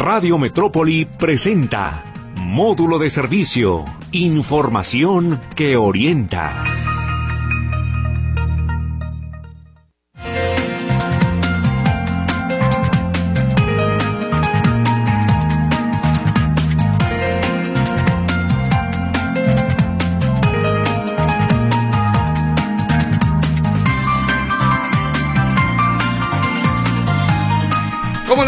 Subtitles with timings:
[0.00, 2.02] Radio Metrópoli presenta
[2.36, 6.79] Módulo de Servicio, Información que orienta.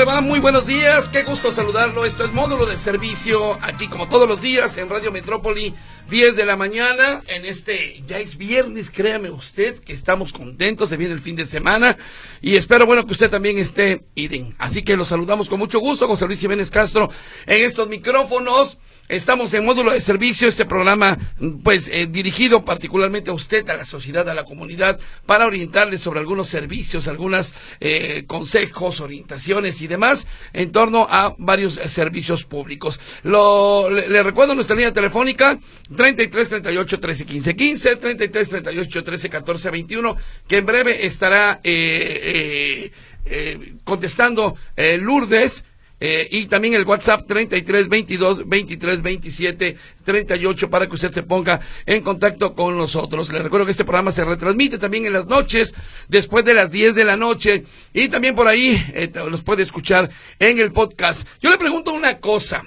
[0.05, 0.21] Va?
[0.21, 2.05] Muy buenos días, qué gusto saludarlo.
[2.05, 5.75] Esto es módulo de servicio, aquí como todos los días en Radio Metrópoli,
[6.13, 7.23] 10 de la mañana.
[7.27, 11.47] En este, ya es viernes, créame usted, que estamos contentos, se viene el fin de
[11.47, 11.97] semana
[12.43, 14.53] y espero, bueno, que usted también esté idem.
[14.59, 17.09] Así que lo saludamos con mucho gusto, José Luis Jiménez Castro,
[17.47, 18.79] en estos micrófonos.
[19.09, 21.19] Estamos en módulo de servicio, este programa,
[21.63, 26.21] pues, eh, dirigido particularmente a usted, a la sociedad, a la comunidad, para orientarle sobre
[26.21, 33.01] algunos servicios, algunos eh, consejos, orientaciones y demás en torno a varios eh, servicios públicos.
[33.23, 35.59] Lo, le, le recuerdo nuestra línea telefónica,
[36.03, 40.17] 33 38 13 15 15, 33 38 13 14 21,
[40.49, 42.93] que en breve estará eh, eh,
[43.27, 45.65] eh, contestando eh, Lourdes.
[46.05, 51.61] Eh, y también el WhatsApp 33 22 23 27 38 para que usted se ponga
[51.87, 53.33] en contacto con nosotros.
[53.33, 55.73] Le recuerdo que este programa se retransmite también en las noches,
[56.09, 57.63] después de las 10 de la noche,
[57.95, 61.25] y también por ahí eh, los puede escuchar en el podcast.
[61.41, 62.65] Yo le pregunto una cosa.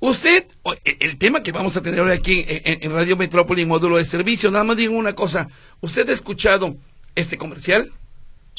[0.00, 0.46] Usted,
[0.84, 4.50] e- el tema que vamos a tener hoy aquí en Radio Metrópoli, módulo de servicio,
[4.50, 5.48] nada más digo una cosa.
[5.80, 6.76] ¿Usted ha escuchado
[7.14, 7.92] este comercial?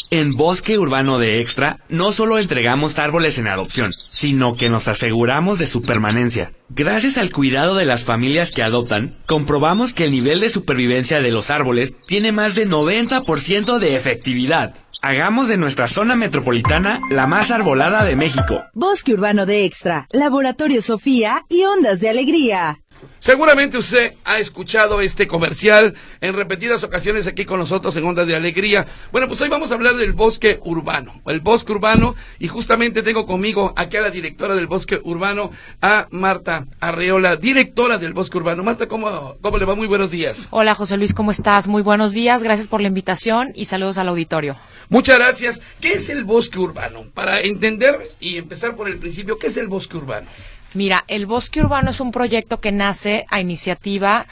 [0.09, 5.59] En Bosque Urbano de Extra no solo entregamos árboles en adopción, sino que nos aseguramos
[5.59, 6.53] de su permanencia.
[6.69, 11.31] Gracias al cuidado de las familias que adoptan, comprobamos que el nivel de supervivencia de
[11.31, 14.75] los árboles tiene más de 90% de efectividad.
[15.01, 18.61] Hagamos de nuestra zona metropolitana la más arbolada de México.
[18.73, 22.81] Bosque Urbano de Extra, Laboratorio Sofía y Ondas de Alegría.
[23.19, 28.35] Seguramente usted ha escuchado este comercial en repetidas ocasiones aquí con nosotros en Ondas de
[28.35, 28.87] Alegría.
[29.11, 33.25] Bueno, pues hoy vamos a hablar del bosque urbano, el bosque urbano, y justamente tengo
[33.25, 38.63] conmigo aquí a la directora del bosque urbano, a Marta Arreola, directora del bosque urbano.
[38.63, 39.75] Marta, ¿cómo, cómo le va?
[39.75, 40.47] Muy buenos días.
[40.49, 41.67] Hola José Luis, ¿cómo estás?
[41.67, 44.57] Muy buenos días, gracias por la invitación y saludos al auditorio.
[44.89, 45.61] Muchas gracias.
[45.79, 47.05] ¿Qué es el bosque urbano?
[47.13, 50.27] Para entender y empezar por el principio, ¿qué es el bosque urbano?
[50.73, 54.25] Mira, el Bosque Urbano es un proyecto que nace a iniciativa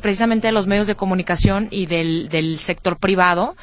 [0.00, 3.56] precisamente de los medios de comunicación y del, del sector privado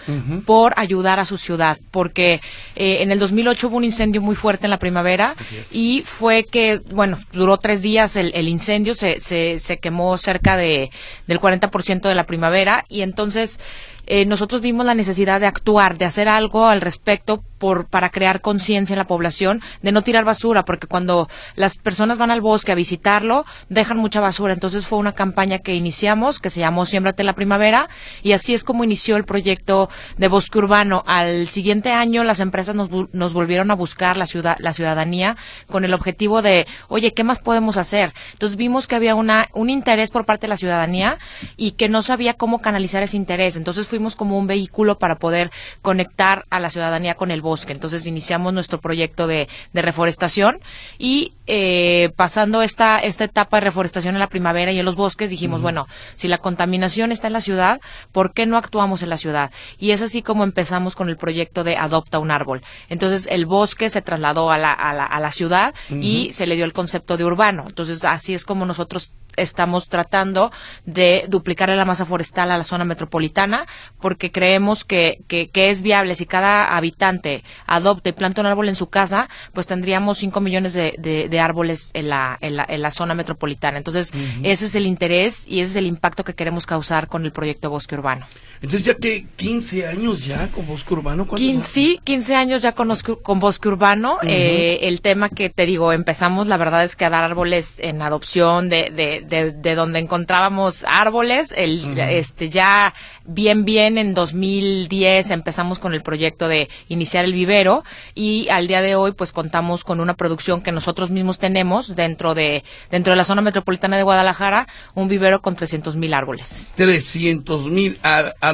[0.45, 2.41] por ayudar a su ciudad, porque
[2.75, 5.35] eh, en el 2008 hubo un incendio muy fuerte en la primavera
[5.71, 10.57] y fue que, bueno, duró tres días el, el incendio, se, se, se quemó cerca
[10.57, 10.91] de,
[11.27, 13.59] del 40% de la primavera y entonces
[14.07, 18.41] eh, nosotros vimos la necesidad de actuar, de hacer algo al respecto por, para crear
[18.41, 22.71] conciencia en la población, de no tirar basura, porque cuando las personas van al bosque
[22.71, 24.53] a visitarlo, dejan mucha basura.
[24.53, 27.89] Entonces fue una campaña que iniciamos, que se llamó Siémbrate la Primavera,
[28.23, 31.03] y así es como inició el proyecto de bosque urbano.
[31.05, 35.35] Al siguiente año las empresas nos, nos volvieron a buscar la ciudad, la ciudadanía,
[35.67, 38.13] con el objetivo de, oye, ¿qué más podemos hacer?
[38.33, 41.17] Entonces vimos que había una, un interés por parte de la ciudadanía
[41.57, 43.57] y que no sabía cómo canalizar ese interés.
[43.57, 47.73] Entonces fuimos como un vehículo para poder conectar a la ciudadanía con el bosque.
[47.73, 50.61] Entonces iniciamos nuestro proyecto de, de reforestación
[50.97, 55.29] y eh, pasando esta, esta etapa de reforestación en la primavera y en los bosques,
[55.29, 55.85] dijimos, bueno,
[56.15, 57.81] si la contaminación está en la ciudad,
[58.13, 59.51] ¿por qué no actuamos en la ciudad?
[59.77, 62.61] Y es así como empezamos con el proyecto de Adopta un árbol.
[62.87, 66.55] Entonces el bosque se trasladó a la, a la, a la ciudad y se le
[66.55, 67.65] dio el concepto de urbano.
[67.67, 70.51] Entonces así es como nosotros estamos tratando
[70.85, 73.65] de duplicar la masa forestal a la zona metropolitana
[73.99, 76.15] porque creemos que, que, que es viable.
[76.15, 80.73] Si cada habitante adopta y planta un árbol en su casa, pues tendríamos 5 millones
[80.73, 83.77] de, de, de árboles en la, en, la, en la zona metropolitana.
[83.77, 84.11] Entonces,
[84.43, 87.69] ese es el interés y ese es el impacto que queremos causar con el proyecto
[87.69, 88.25] Bosque Urbano.
[88.61, 91.25] Entonces, ya que 15 años ya con bosque urbano.
[91.25, 91.65] ¿cuánto 15, más?
[91.65, 94.19] sí, 15 años ya conozco con Bosque Urbano.
[94.21, 98.03] Eh, el tema que te digo, empezamos, la verdad es que a dar árboles en
[98.03, 101.51] adopción de, de, de, de donde encontrábamos árboles.
[101.57, 102.93] El, este, ya
[103.25, 107.83] bien, bien en 2010 empezamos con el proyecto de iniciar el vivero
[108.13, 112.35] y al día de hoy pues contamos con una producción que nosotros mismos tenemos dentro
[112.35, 116.73] de, dentro de la zona metropolitana de Guadalajara, un vivero con 300 mil árboles.
[116.75, 118.50] 300 mil árboles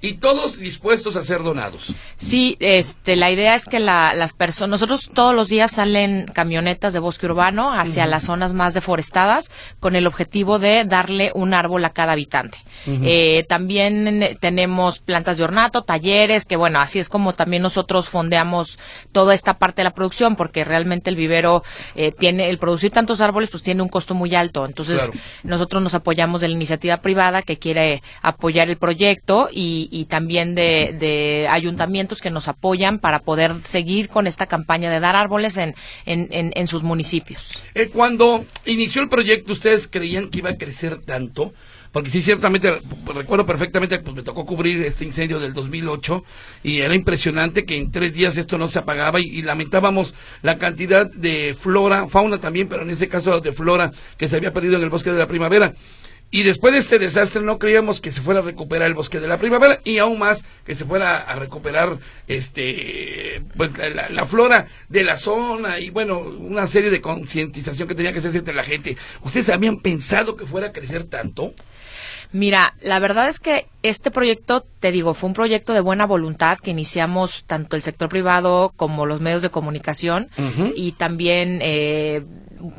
[0.00, 1.92] y todos dispuestos a ser donados.
[2.16, 6.92] Sí, este, la idea es que la- las personas, nosotros todos los días salen camionetas
[6.92, 9.50] de bosque urbano hacia las zonas más deforestadas
[9.80, 12.58] con el objetivo de darle un árbol a cada habitante.
[12.86, 18.78] Eh, también tenemos plantas de ornato, talleres, que bueno, así es como también nosotros fondeamos
[19.12, 21.62] toda esta parte de la producción, porque realmente el vivero
[21.94, 24.64] eh, tiene, el producir tantos árboles, pues tiene un costo muy alto.
[24.66, 25.10] Entonces,
[25.42, 30.54] nosotros nos apoyamos de la iniciativa privada que quiere apoyar el proyecto y, y también
[30.54, 35.56] de, de ayuntamientos que nos apoyan para poder seguir con esta campaña de dar árboles
[35.56, 35.74] en,
[36.06, 37.62] en, en, sus municipios.
[37.74, 41.52] Eh, cuando inició el proyecto, ¿ustedes creían que iba a crecer tanto?
[41.92, 42.80] Porque sí, ciertamente,
[43.14, 46.24] recuerdo perfectamente, pues me tocó cubrir este incendio del 2008
[46.62, 51.10] y era impresionante que en tres días esto no se apagaba y, lamentábamos la cantidad
[51.10, 54.82] de flora, fauna también, pero en ese caso de flora que se había perdido en
[54.82, 55.74] el bosque de la primavera.
[56.30, 59.28] Y después de este desastre no creíamos que se fuera a recuperar el bosque de
[59.28, 63.70] la primavera y aún más que se fuera a recuperar este pues
[64.10, 68.38] la, flora de la zona y bueno, una serie de concientización que tenía que hacerse
[68.38, 68.98] entre la gente.
[69.22, 71.54] ¿Ustedes habían pensado que fuera a crecer tanto?
[72.32, 76.58] Mira, la verdad es que este proyecto, te digo, fue un proyecto de buena voluntad
[76.58, 80.28] que iniciamos tanto el sector privado como los medios de comunicación
[80.76, 82.24] y también eh,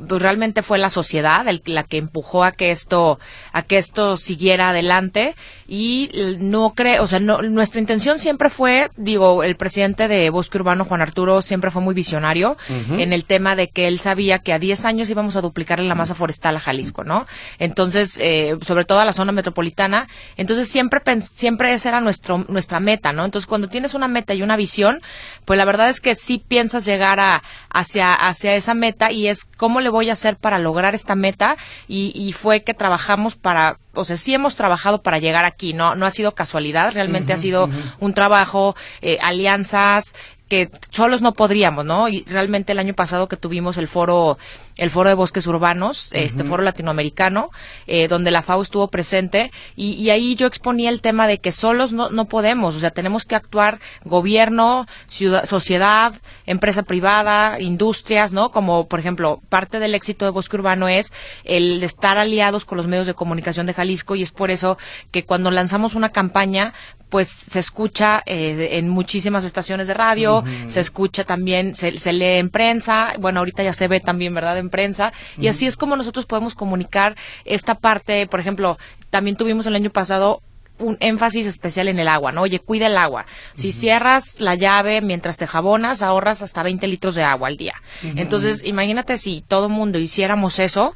[0.07, 3.19] pues realmente fue la sociedad la que empujó a que esto
[3.53, 5.35] a que esto siguiera adelante
[5.67, 6.09] y
[6.39, 10.85] no creo, o sea, no, nuestra intención siempre fue, digo, el presidente de Bosque Urbano
[10.85, 14.59] Juan Arturo siempre fue muy visionario en el tema de que él sabía que a
[14.59, 17.25] 10 años íbamos a duplicar la masa forestal a Jalisco, ¿no?
[17.59, 22.79] Entonces, eh, sobre todo a la zona metropolitana, entonces siempre siempre esa era nuestro nuestra
[22.79, 23.25] meta, ¿no?
[23.25, 25.01] Entonces, cuando tienes una meta y una visión,
[25.45, 29.45] pues la verdad es que sí piensas llegar a hacia hacia esa meta y es
[29.69, 31.55] cómo le voy a hacer para lograr esta meta
[31.87, 36.07] y, fue que trabajamos para, o sea, sí hemos trabajado para llegar aquí, no, no
[36.07, 37.69] ha sido casualidad, realmente ha sido
[37.99, 40.15] un trabajo, eh, alianzas,
[40.49, 42.09] que solos no podríamos, ¿no?
[42.09, 44.39] Y realmente el año pasado que tuvimos el foro,
[44.77, 47.51] el foro de bosques urbanos, este foro latinoamericano,
[47.85, 51.93] eh, donde la FAO estuvo presente, y, ahí yo exponía el tema de que solos
[51.93, 56.13] no, no podemos, o sea, tenemos que actuar gobierno, ciudad, sociedad,
[56.47, 58.49] empresa privada, industrias, ¿no?
[58.49, 61.13] Como, por ejemplo, parte del éxito de Bosque Urbano es
[61.43, 64.79] el estar aliados con los medios de comunicación de Jalisco, y es por eso
[65.11, 66.73] que cuando lanzamos una campaña,
[67.09, 72.49] pues se escucha eh, en muchísimas estaciones de radio, se escucha también, se, lee en
[72.49, 76.25] prensa, bueno, ahorita ya se ve también, ¿verdad?, en prensa, y así es como nosotros
[76.25, 77.15] podemos comunicar
[77.45, 78.77] esta parte, por ejemplo,
[79.09, 80.41] también tuvimos el año pasado
[80.79, 82.41] un énfasis especial en el agua, ¿no?
[82.41, 83.25] Oye, cuida el agua.
[83.53, 87.73] Si cierras la llave mientras te jabonas, ahorras hasta 20 litros de agua al día.
[88.01, 90.93] Entonces, imagínate si todo mundo hiciéramos eso,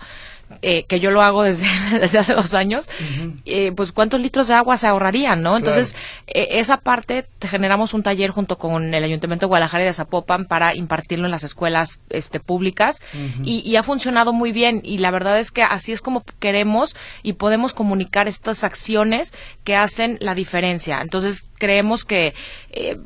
[0.62, 1.68] eh, que yo lo hago desde,
[2.00, 2.90] desde hace dos años,
[3.46, 5.58] eh, pues cuántos litros de agua se ahorrarían, ¿no?
[5.58, 5.96] Entonces,
[6.28, 10.46] eh, esa parte generamos un taller junto con el Ayuntamiento de Guadalajara y de Zapopan
[10.46, 13.02] para impartirlo en las escuelas este, públicas
[13.44, 17.34] y, ha funcionado muy bien y la verdad es que así es como queremos y
[17.34, 19.34] podemos comunicar estas acciones
[19.64, 21.00] que hacen la diferencia.
[21.02, 22.36] Entonces, creemos que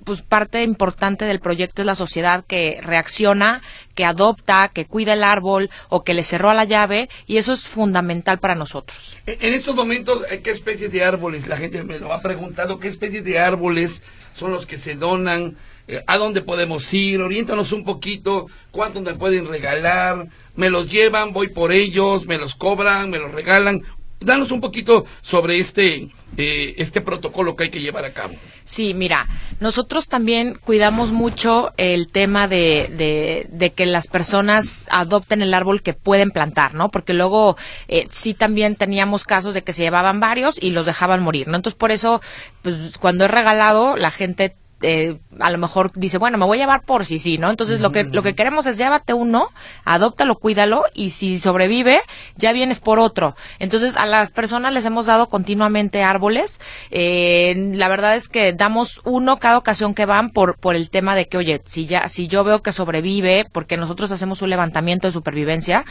[0.04, 3.62] pues parte importante del proyecto es la sociedad que reacciona,
[3.98, 7.52] que adopta, que cuida el árbol o que le cerró a la llave y eso
[7.52, 9.18] es fundamental para nosotros.
[9.26, 11.48] En estos momentos, eh, ¿qué especies de árboles?
[11.48, 14.04] La gente me lo ha preguntado, ¿qué especies de árboles
[14.36, 15.58] son los que se donan?
[15.88, 17.22] Eh, ¿A dónde podemos ir?
[17.22, 20.28] Oriéntanos un poquito, ¿cuánto me pueden regalar?
[20.56, 21.34] ¿Me los llevan?
[21.34, 22.28] ¿Voy por ellos?
[22.28, 23.10] ¿Me los cobran?
[23.10, 23.82] ¿Me los regalan?
[24.20, 28.34] Danos un poquito sobre este, eh, este protocolo que hay que llevar a cabo.
[28.64, 29.28] Sí, mira,
[29.60, 35.94] nosotros también cuidamos mucho el tema de, de, que las personas adopten el árbol que
[35.94, 36.90] pueden plantar, ¿no?
[36.90, 37.58] Porque luego
[37.88, 41.56] eh, sí también teníamos casos de que se llevaban varios y los dejaban morir, ¿no?
[41.56, 42.22] Entonces por eso,
[42.64, 46.62] pues cuando es regalado, la gente eh, a lo mejor dice, bueno, me voy a
[46.62, 47.50] llevar por si sí, ¿no?
[47.50, 49.50] Entonces lo que lo que queremos es llévate uno,
[49.86, 52.02] adóptalo, cuídalo y si sobrevive,
[52.36, 53.36] ya vienes por otro.
[53.60, 56.60] Entonces a las personas les hemos dado continuamente árboles.
[56.92, 61.16] Eh, la verdad es que damos uno cada ocasión que van por por el tema
[61.16, 65.08] de que, oye, si ya si yo veo que sobrevive, porque nosotros hacemos un levantamiento
[65.08, 65.86] de supervivencia,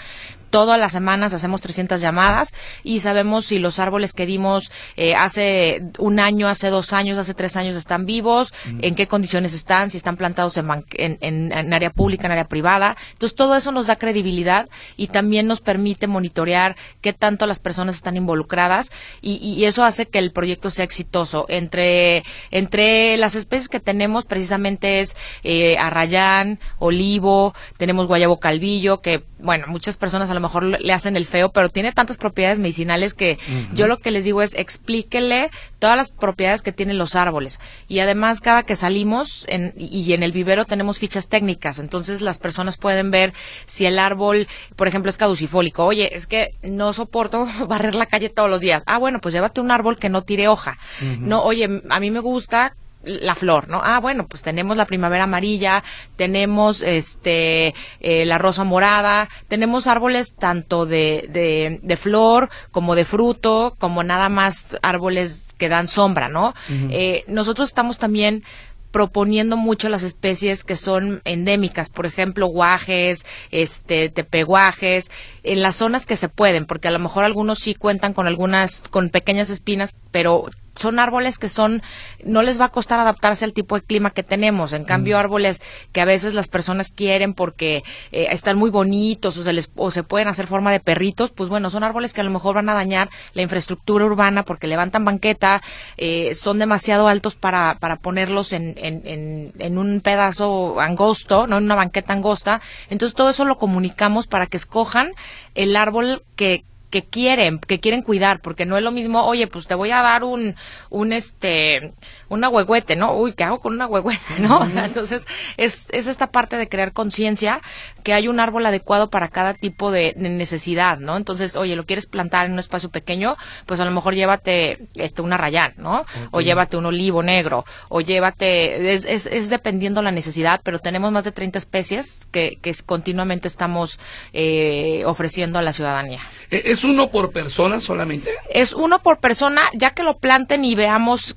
[0.50, 5.82] todas las semanas hacemos 300 llamadas y sabemos si los árboles que dimos eh, hace
[5.98, 9.96] un año, hace dos años, hace tres años están vivos, en qué condiciones están, si
[9.96, 12.96] están plantados en, en, área pública, en área privada.
[13.12, 17.96] Entonces, todo eso nos da credibilidad y también nos permite monitorear qué tanto las personas
[17.96, 21.46] están involucradas y, eso hace que el proyecto sea exitoso.
[21.48, 29.24] Entre, entre las especies que tenemos, precisamente es eh, arrayán, olivo, tenemos guayabo calvillo, que
[29.38, 33.14] bueno, muchas personas a lo mejor le hacen el feo, pero tiene tantas propiedades medicinales
[33.14, 33.38] que
[33.74, 37.60] yo lo que les digo es explíquele todas las propiedades que tienen los árboles.
[37.86, 42.38] Y además, cada que salimos en, y en el vivero tenemos fichas técnicas, entonces las
[42.38, 43.34] personas pueden ver
[43.66, 45.84] si el árbol, por ejemplo, es caducifólico.
[45.84, 48.82] Oye, es que no soporto barrer la calle todos los días.
[48.86, 50.78] Ah, bueno, pues llévate un árbol que no tire hoja.
[51.20, 52.74] No, oye, a mí me gusta
[53.06, 53.80] la flor, ¿no?
[53.82, 55.82] Ah, bueno, pues tenemos la primavera amarilla,
[56.16, 63.04] tenemos este eh, la rosa morada, tenemos árboles tanto de, de, de, flor como de
[63.04, 66.54] fruto, como nada más árboles que dan sombra, ¿no?
[66.90, 68.42] eh, nosotros estamos también
[68.90, 75.10] proponiendo mucho las especies que son endémicas, por ejemplo, guajes, este, tepeguajes,
[75.42, 78.80] en las zonas que se pueden, porque a lo mejor algunos sí cuentan con algunas,
[78.88, 80.46] con pequeñas espinas, pero
[80.76, 81.82] son árboles que son,
[82.24, 84.72] no les va a costar adaptarse al tipo de clima que tenemos.
[84.72, 89.42] En cambio, árboles que a veces las personas quieren porque eh, están muy bonitos o
[89.42, 92.24] se, les, o se pueden hacer forma de perritos, pues bueno, son árboles que a
[92.24, 95.62] lo mejor van a dañar la infraestructura urbana porque levantan banqueta,
[95.96, 101.58] eh, son demasiado altos para, para ponerlos en, en, en, en un pedazo angosto, no
[101.58, 102.60] en una banqueta angosta.
[102.90, 105.12] Entonces, todo eso lo comunicamos para que escojan
[105.54, 109.66] el árbol que, que quieren, que quieren cuidar, porque no es lo mismo, oye, pues
[109.66, 110.54] te voy a dar un,
[110.90, 111.92] un este,
[112.28, 113.14] una huehuete, ¿no?
[113.14, 114.58] Uy, ¿qué hago con una huehuete, no?
[114.60, 115.26] O sea, entonces
[115.56, 117.60] es, es esta parte de crear conciencia
[118.02, 121.16] que hay un árbol adecuado para cada tipo de, necesidad, ¿no?
[121.16, 125.22] Entonces, oye, lo quieres plantar en un espacio pequeño, pues a lo mejor llévate este
[125.22, 126.04] una rayán, ¿no?
[126.30, 131.10] O llévate un olivo negro, o llévate, es, es, es, dependiendo la necesidad, pero tenemos
[131.12, 133.98] más de 30 especies que, que continuamente estamos
[134.32, 136.20] eh, ofreciendo a la ciudadanía.
[136.50, 138.30] ¿Es uno por persona solamente?
[138.50, 141.36] Es uno por persona, ya que lo planten y veamos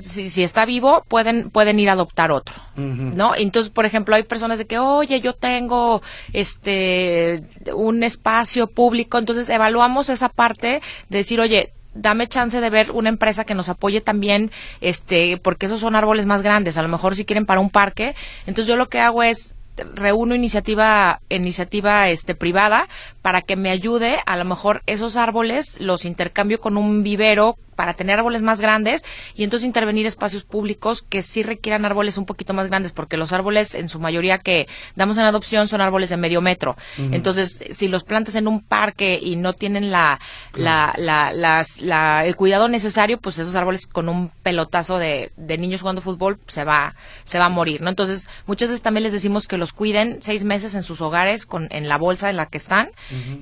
[0.00, 3.34] si, si, está vivo, pueden, pueden ir a adoptar otro, ¿no?
[3.34, 7.42] Entonces, por ejemplo, hay personas de que, oye, yo tengo este
[7.74, 13.08] un espacio público, entonces evaluamos esa parte de decir, oye, dame chance de ver una
[13.08, 17.14] empresa que nos apoye también, este, porque esos son árboles más grandes, a lo mejor
[17.14, 18.14] si quieren para un parque,
[18.46, 19.54] entonces yo lo que hago es
[19.94, 22.88] reúno iniciativa iniciativa este privada
[23.22, 24.18] para que me ayude.
[24.26, 29.04] A lo mejor esos árboles los intercambio con un vivero para tener árboles más grandes
[29.34, 33.32] y entonces intervenir espacios públicos que sí requieran árboles un poquito más grandes, porque los
[33.32, 36.76] árboles en su mayoría que damos en adopción son árboles de medio metro.
[36.98, 40.20] Entonces, si los plantas en un parque y no tienen la,
[40.54, 41.32] la, la,
[41.80, 46.38] la, el cuidado necesario, pues esos árboles con un pelotazo de, de niños jugando fútbol
[46.46, 47.90] se va, se va a morir, ¿no?
[47.90, 51.68] Entonces, muchas veces también les decimos que los cuiden seis meses en sus hogares con,
[51.70, 52.90] en la bolsa en la que están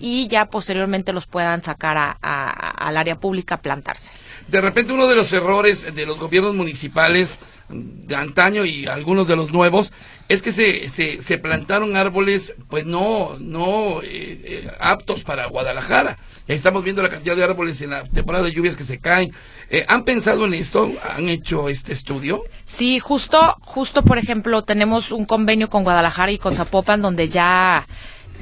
[0.01, 2.51] y ya posteriormente los puedan sacar a, a,
[2.89, 4.11] al área pública a plantarse.
[4.51, 7.39] De repente uno de los errores de los gobiernos municipales
[7.69, 9.93] de antaño y algunos de los nuevos
[10.29, 10.91] es que se,
[11.23, 16.19] se, plantaron árboles pues no no eh, eh, aptos para Guadalajara.
[16.49, 19.33] Estamos viendo la cantidad de árboles en la temporada de lluvias que se caen.
[19.71, 20.93] Eh, ¿Han pensado en esto?
[21.17, 22.45] ¿Han hecho este estudio?
[22.65, 27.87] Sí, justo, justo por ejemplo, tenemos un convenio con Guadalajara y con Zapopan donde ya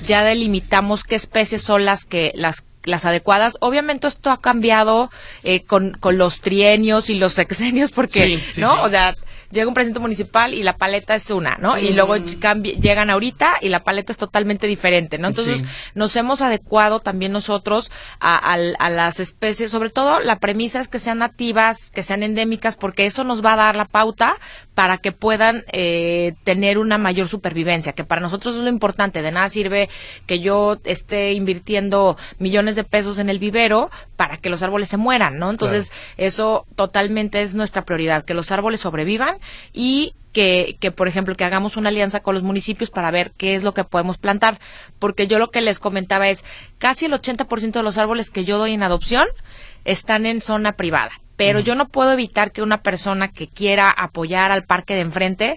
[0.06, 3.56] ya delimitamos qué especies son las que las las adecuadas.
[3.60, 5.10] Obviamente esto ha cambiado
[5.44, 8.72] eh, con, con los trienios y los sexenios porque, Sí, sí, ¿no?
[8.74, 8.80] sí.
[8.82, 9.14] O sea,
[9.50, 11.78] llega un presidente municipal y la paleta es una, ¿no?
[11.78, 15.28] Y luego cambi- llegan ahorita y la paleta es totalmente diferente, ¿no?
[15.28, 15.66] Entonces Sí.
[15.94, 17.90] nos hemos adecuado también nosotros
[18.20, 22.22] a, al- a las especies, sobre todo la premisa es que sean nativas, que sean
[22.22, 24.36] endémicas, porque eso nos va a dar la pauta
[24.78, 29.22] para que puedan eh, tener una mayor supervivencia, que para nosotros es lo importante.
[29.22, 29.88] De nada sirve
[30.24, 34.96] que yo esté invirtiendo millones de pesos en el vivero para que los árboles se
[34.96, 35.50] mueran, ¿no?
[35.50, 39.38] Entonces, eso totalmente es nuestra prioridad, que los árboles sobrevivan
[39.72, 43.56] y que, que, por ejemplo, que hagamos una alianza con los municipios para ver qué
[43.56, 44.60] es lo que podemos plantar.
[45.00, 46.44] Porque yo lo que les comentaba es,
[46.78, 49.26] casi el 80% de los árboles que yo doy en adopción
[49.84, 51.10] están en zona privada.
[51.38, 55.56] Pero yo no puedo evitar que una persona que quiera apoyar al parque de enfrente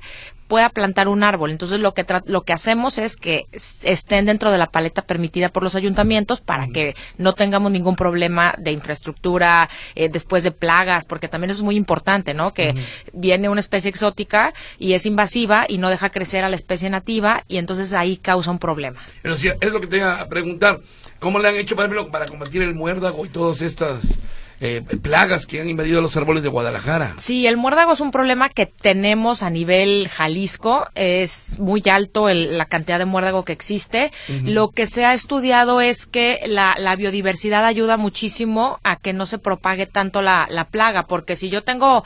[0.51, 1.49] pueda plantar un árbol.
[1.49, 5.63] Entonces lo que lo que hacemos es que estén dentro de la paleta permitida por
[5.63, 11.29] los ayuntamientos para que no tengamos ningún problema de infraestructura eh, después de plagas, porque
[11.29, 12.53] también eso es muy importante, ¿no?
[12.53, 12.75] Que
[13.13, 17.45] viene una especie exótica y es invasiva y no deja crecer a la especie nativa
[17.47, 18.99] y entonces ahí causa un problema.
[19.21, 20.81] Pero sí, es lo que te iba a preguntar.
[21.19, 24.17] ¿Cómo le han hecho, por ejemplo, para combatir el muérdago y todas estas
[24.61, 27.15] eh, plagas que han invadido los árboles de Guadalajara?
[27.17, 30.85] Sí, el muérdago es un problema que tenemos a nivel Jalisco.
[30.95, 34.11] Es muy alto el- la cantidad de muérdago que existe.
[34.43, 39.25] Lo que se ha estudiado es que la, la biodiversidad ayuda muchísimo a que no
[39.25, 42.03] se propague tanto la, la plaga, porque si yo tengo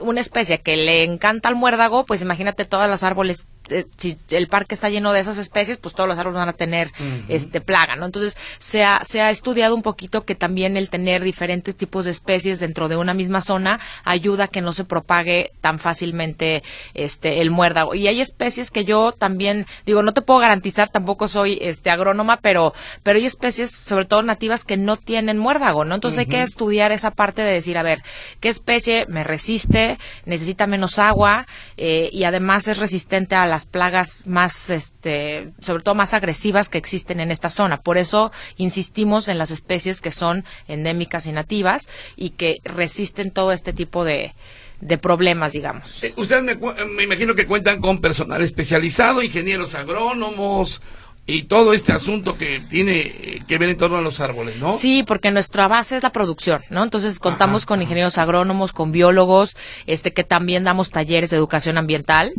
[0.00, 4.48] una especie que le encanta al muérdago, pues imagínate todos los árboles eh, si el
[4.48, 6.90] parque está lleno de esas especies, pues todos los árboles van a tener
[7.28, 8.06] este plaga, ¿no?
[8.06, 12.10] Entonces se ha, se ha estudiado un poquito que también el tener diferentes tipos de
[12.10, 16.62] especies dentro de una misma zona ayuda a que no se propague tan fácilmente
[16.94, 17.94] este el muérdago.
[17.94, 22.38] Y hay especies que yo también digo, no te puedo garantizar, tampoco soy este agrónoma,
[22.38, 22.72] pero
[23.02, 25.94] pero hay especies, sobre todo nativas, que no tienen muérdago, ¿no?
[25.94, 28.02] Entonces hay que estudiar esa parte de decir, a ver,
[28.40, 31.46] ¿qué especie me resiste, necesita menos agua
[31.76, 36.78] eh, y además es resistente a las plagas más, este, sobre todo más agresivas que
[36.78, 37.80] existen en esta zona?
[37.80, 43.50] Por eso insistimos en las especies que son endémicas y nativas y que resisten todo
[43.50, 44.32] este tipo de,
[44.80, 46.04] de problemas, digamos.
[46.04, 50.80] Eh, ustedes me, me imagino que cuentan con personal especializado, ingenieros agrónomos
[51.28, 54.72] y todo este asunto que tiene eh, que ver en torno a los árboles, ¿no?
[54.72, 56.82] Sí, porque nuestra base es la producción, ¿no?
[56.82, 57.82] Entonces contamos Ajá, con ajá.
[57.84, 59.54] ingenieros agrónomos, con biólogos,
[59.86, 62.32] este que también damos talleres de educación ambiental,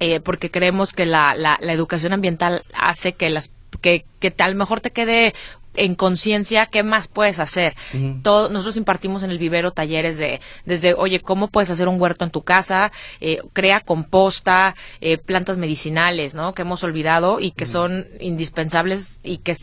[0.00, 3.50] eh, porque creemos que la, la, la educación ambiental hace que las
[3.80, 5.32] que, que a lo mejor te quede
[5.76, 7.74] en conciencia qué más puedes hacer.
[8.22, 12.24] Todo, nosotros impartimos en el vivero talleres de desde, oye, cómo puedes hacer un huerto
[12.24, 16.52] en tu casa, eh, crea composta, eh, plantas medicinales, ¿no?
[16.54, 19.56] Que hemos olvidado y que son indispensables y que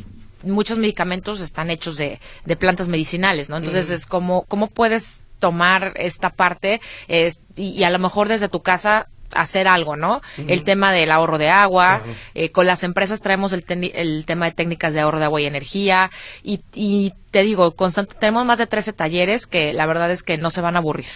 [0.43, 3.57] muchos medicamentos están hechos de, de plantas medicinales, ¿no?
[3.57, 8.49] Entonces es como, ¿cómo puedes tomar esta parte es- y, y a lo mejor desde
[8.49, 10.21] tu casa hacer algo, ¿no?
[10.47, 12.01] El tema del ahorro de agua,
[12.33, 13.63] eh, con las empresas traemos el,
[13.93, 16.09] el tema de técnicas de ahorro de agua y energía
[16.43, 20.37] y, y te digo, constante, tenemos más de 13 talleres que la verdad es que
[20.37, 21.07] no se van a aburrir.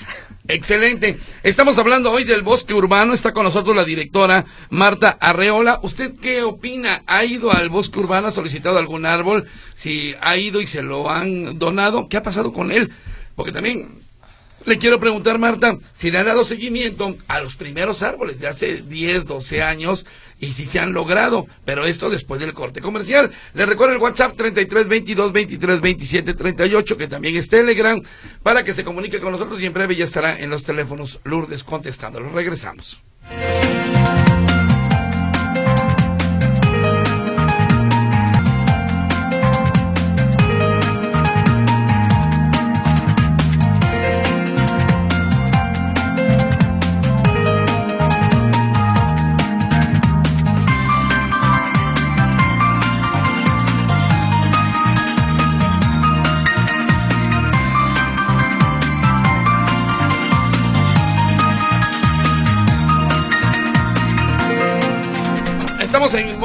[0.48, 1.20] Excelente.
[1.44, 3.14] Estamos hablando hoy del bosque urbano.
[3.14, 5.80] Está con nosotros la directora Marta Arreola.
[5.84, 7.04] ¿Usted qué opina?
[7.06, 8.30] ¿Ha ido al bosque urbano?
[8.30, 9.48] ¿Ha solicitado algún árbol?
[9.76, 12.92] Si ha ido y se lo han donado, ¿qué ha pasado con él?
[13.36, 14.00] Porque también
[14.68, 18.82] le quiero preguntar, Marta, si le han dado seguimiento a los primeros árboles de hace
[18.82, 20.06] 10, 12 años
[20.40, 23.32] y si se han logrado, pero esto después del corte comercial.
[23.54, 28.02] Le recuerdo el WhatsApp 33 22 23 27 38, que también es Telegram,
[28.44, 31.64] para que se comunique con nosotros y en breve ya estará en los teléfonos Lourdes
[31.64, 32.30] contestándolo.
[32.30, 33.02] Regresamos.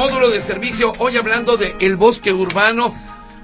[0.03, 2.93] Módulo de servicio hoy hablando de el bosque urbano.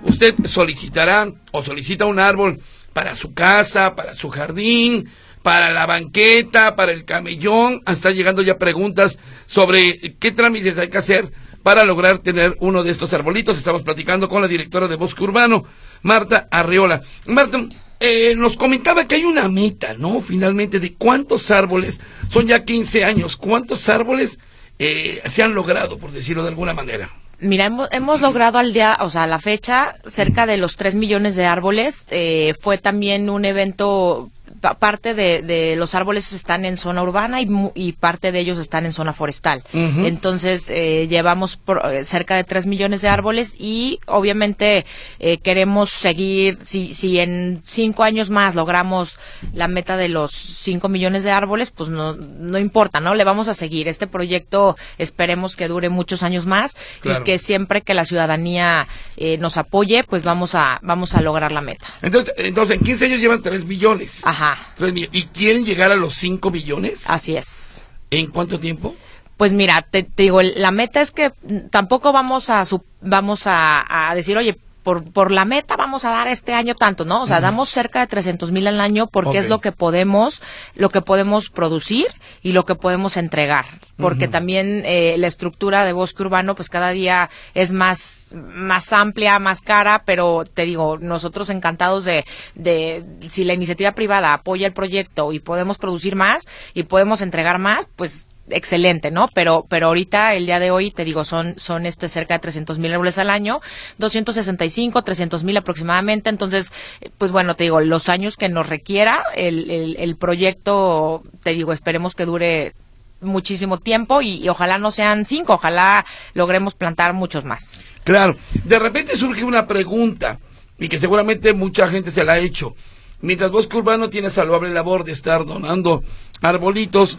[0.02, 2.58] Usted solicitará o solicita un árbol
[2.92, 5.08] para su casa, para su jardín,
[5.44, 7.80] para la banqueta, para el camellón.
[7.86, 11.30] Están llegando ya preguntas sobre qué trámites hay que hacer
[11.62, 13.56] para lograr tener uno de estos arbolitos.
[13.56, 15.62] Estamos platicando con la directora de Bosque Urbano,
[16.02, 17.02] Marta Arriola.
[17.26, 17.68] Marta,
[18.00, 20.20] eh, nos comentaba que hay una meta, ¿no?
[20.20, 22.00] Finalmente, de cuántos árboles,
[22.32, 24.40] son ya 15 años, cuántos árboles
[24.78, 27.10] eh, se han logrado, por decirlo de alguna manera.
[27.40, 30.96] Mira, hemos, hemos logrado al día, o sea, a la fecha, cerca de los 3
[30.96, 32.08] millones de árboles.
[32.10, 34.28] Eh, fue también un evento,
[34.60, 38.86] parte de, de los árboles están en zona urbana y, y parte de ellos están
[38.86, 39.62] en zona forestal.
[39.72, 44.84] Entonces, eh, llevamos por- eh, cerca de 3 millones de árboles y obviamente
[45.18, 49.18] eh, queremos seguir, si, si en 5 años más logramos
[49.52, 53.14] la meta de los 5 millones de árboles, pues no, no importa, ¿no?
[53.14, 53.88] Le vamos a seguir.
[53.88, 57.20] Este proyecto esperemos que dure muchos años más Claro.
[57.20, 61.52] y que siempre que la ciudadanía eh, nos apoye, pues vamos a, vamos a lograr
[61.52, 61.86] la meta.
[62.02, 64.20] Entonces, entonces en 15 años llevan 3 millones.
[64.22, 64.47] Ajá,
[64.78, 65.08] Millones.
[65.12, 67.00] ¿Y quieren llegar a los 5 millones?
[67.06, 67.84] así es.
[68.10, 68.94] ¿En cuánto tiempo?
[69.36, 71.32] Pues mira, te, te digo, la meta es que
[71.70, 74.58] tampoco vamos a su- vamos a, a decir, oye,
[74.88, 77.20] por, por la meta vamos a dar este año tanto, ¿no?
[77.20, 80.40] O sea, damos cerca de 300 mil al año porque es lo que podemos,
[80.74, 82.06] lo que podemos producir
[82.40, 83.66] y lo que podemos entregar.
[83.98, 89.38] Porque también eh, la estructura de bosque urbano, pues cada día es más, más amplia,
[89.38, 92.24] más cara, pero te digo, nosotros encantados de,
[92.54, 97.58] de si la iniciativa privada apoya el proyecto y podemos producir más y podemos entregar
[97.58, 99.28] más, pues excelente, ¿no?
[99.34, 102.78] Pero, pero ahorita, el día de hoy, te digo, son, son este cerca de 300
[102.78, 103.60] mil árboles al año,
[103.98, 106.30] 265, 300 mil aproximadamente.
[106.30, 106.72] Entonces,
[107.18, 111.72] pues bueno, te digo, los años que nos requiera el, el, el proyecto, te digo,
[111.72, 112.74] esperemos que dure
[113.20, 117.80] muchísimo tiempo y, y ojalá no sean cinco, ojalá logremos plantar muchos más.
[118.04, 118.36] Claro.
[118.64, 120.38] De repente surge una pregunta
[120.78, 122.74] y que seguramente mucha gente se la ha hecho.
[123.20, 126.04] Mientras Bosque Urbano tiene salvable labor de estar donando
[126.40, 127.18] arbolitos,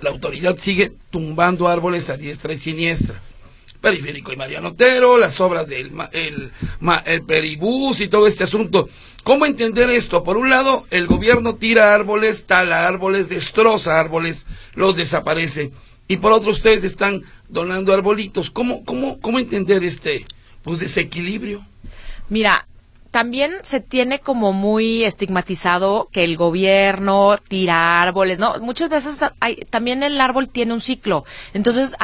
[0.00, 3.20] la autoridad sigue tumbando árboles a diestra y siniestra.
[3.80, 6.50] Periférico y Mariano Otero, las obras del el,
[7.04, 8.88] el peribús y todo este asunto.
[9.22, 10.24] ¿Cómo entender esto?
[10.24, 15.70] Por un lado, el gobierno tira árboles, tala árboles, destroza árboles, los desaparece.
[16.08, 18.50] Y por otro, ustedes están donando arbolitos.
[18.50, 20.24] ¿Cómo, cómo, cómo entender este
[20.62, 21.64] pues, desequilibrio?
[22.30, 22.67] Mira,
[23.10, 28.58] también se tiene como muy estigmatizado que el gobierno tira árboles, ¿no?
[28.60, 31.24] Muchas veces hay, también el árbol tiene un ciclo.
[31.54, 31.94] Entonces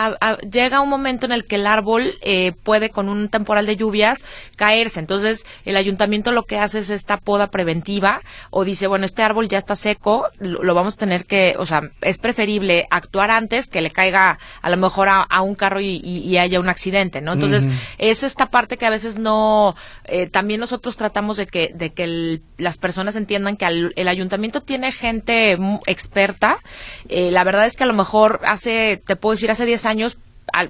[0.51, 4.25] llega un momento en el que el árbol eh, puede con un temporal de lluvias
[4.57, 5.01] caerse.
[5.01, 9.49] Entonces el ayuntamiento lo que hace es esta poda preventiva o dice, bueno, este árbol
[9.49, 13.83] ya está seco, lo, vamos a tener que, o sea, es preferible actuar antes que
[13.83, 17.35] le caiga a lo mejor a, un carro y, haya un accidente, ¿no?
[17.35, 21.91] Entonces es esta parte que a veces no, eh, también nosotros tratamos de que, de
[21.91, 26.57] que las personas entiendan que el ayuntamiento tiene gente experta.
[27.11, 30.17] Eh, la verdad es que a lo mejor hace, te puedo decir, hace 10 años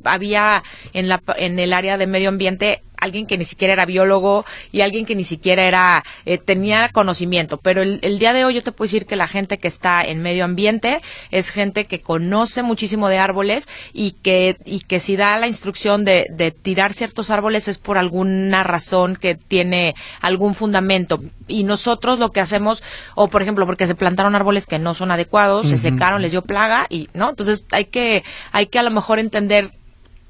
[0.03, 4.45] había en, la, en el área de medio ambiente alguien que ni siquiera era biólogo
[4.73, 7.59] y alguien que ni siquiera era eh, tenía conocimiento.
[7.59, 10.23] Pero el, día de hoy yo te puedo decir que la gente que está en
[10.23, 15.39] medio ambiente es gente que conoce muchísimo de árboles y que y que si da
[15.39, 21.21] la instrucción de, de tirar ciertos árboles es por alguna razón que tiene algún fundamento.
[21.47, 22.83] Y nosotros lo que hacemos,
[23.15, 26.43] o por ejemplo, porque se plantaron árboles que no son adecuados, se secaron, les dio
[26.43, 29.71] plaga y no, entonces hay que hay que a lo mejor entender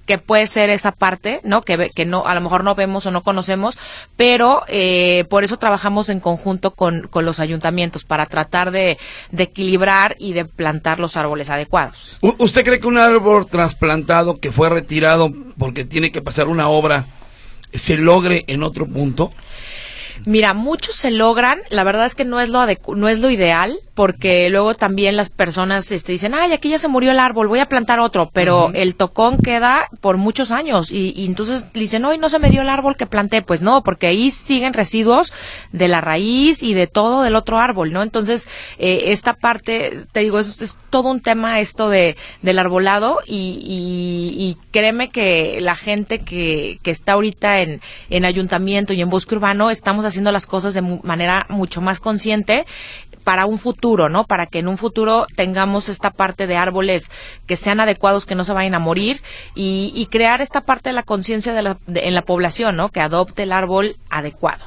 [0.07, 1.63] que puede ser esa parte, ¿no?
[1.63, 3.79] Que, que no, a lo mejor no vemos o no conocemos,
[4.17, 8.99] pero eh, por eso trabajamos en conjunto con, con los ayuntamientos para tratar de,
[9.31, 12.19] de, equilibrar y de plantar los árboles adecuados.
[12.21, 17.07] ¿Usted cree que un árbol trasplantado que fue retirado porque tiene que pasar una obra
[17.73, 19.31] se logre en otro punto?
[20.25, 23.79] Mira, muchos se logran, la verdad es que no es lo no es lo ideal,
[23.95, 27.61] porque luego también las personas este, dicen, ay, aquí ya se murió el árbol, voy
[27.61, 32.29] a plantar otro, pero el tocón queda por muchos años y, entonces dicen, hoy no
[32.29, 35.33] se me dio el árbol que planté, pues no, porque ahí siguen residuos
[35.73, 38.03] de la raíz y de todo del otro árbol, ¿no?
[38.03, 38.49] Entonces,
[38.79, 43.59] eh, esta parte, te digo, es, todo un tema esto de, del arbolado y,
[44.39, 49.37] y, créeme que la gente que, que está ahorita en, en ayuntamiento y en bosque
[49.37, 52.65] urbano, estamos haciendo las cosas de manera mucho más consciente
[53.25, 54.25] para un futuro, ¿no?
[54.25, 57.11] Para que en un futuro tengamos esta parte de árboles
[57.47, 59.23] que sean adecuados, que no se vayan a morir
[59.55, 62.91] y, crear esta parte de la conciencia de en la población, ¿no?
[62.91, 64.65] Que adopte el árbol adecuado.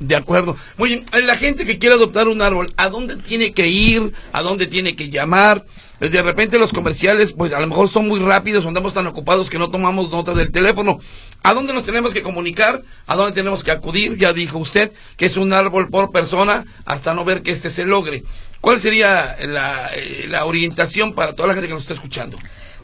[0.00, 0.56] De acuerdo.
[0.76, 1.04] Muy bien.
[1.24, 4.12] La gente que quiere adoptar un árbol, ¿a dónde tiene que ir?
[4.32, 5.64] ¿A dónde tiene que llamar?
[6.00, 9.58] De repente los comerciales, pues a lo mejor son muy rápidos, andamos tan ocupados que
[9.58, 11.00] no tomamos nota del teléfono.
[11.42, 12.82] ¿A dónde nos tenemos que comunicar?
[13.06, 14.16] ¿A dónde tenemos que acudir?
[14.16, 17.84] Ya dijo usted que es un árbol por persona hasta no ver que este se
[17.84, 18.22] logre.
[18.60, 22.36] ¿Cuál sería la, eh, la orientación para toda la gente que nos está escuchando?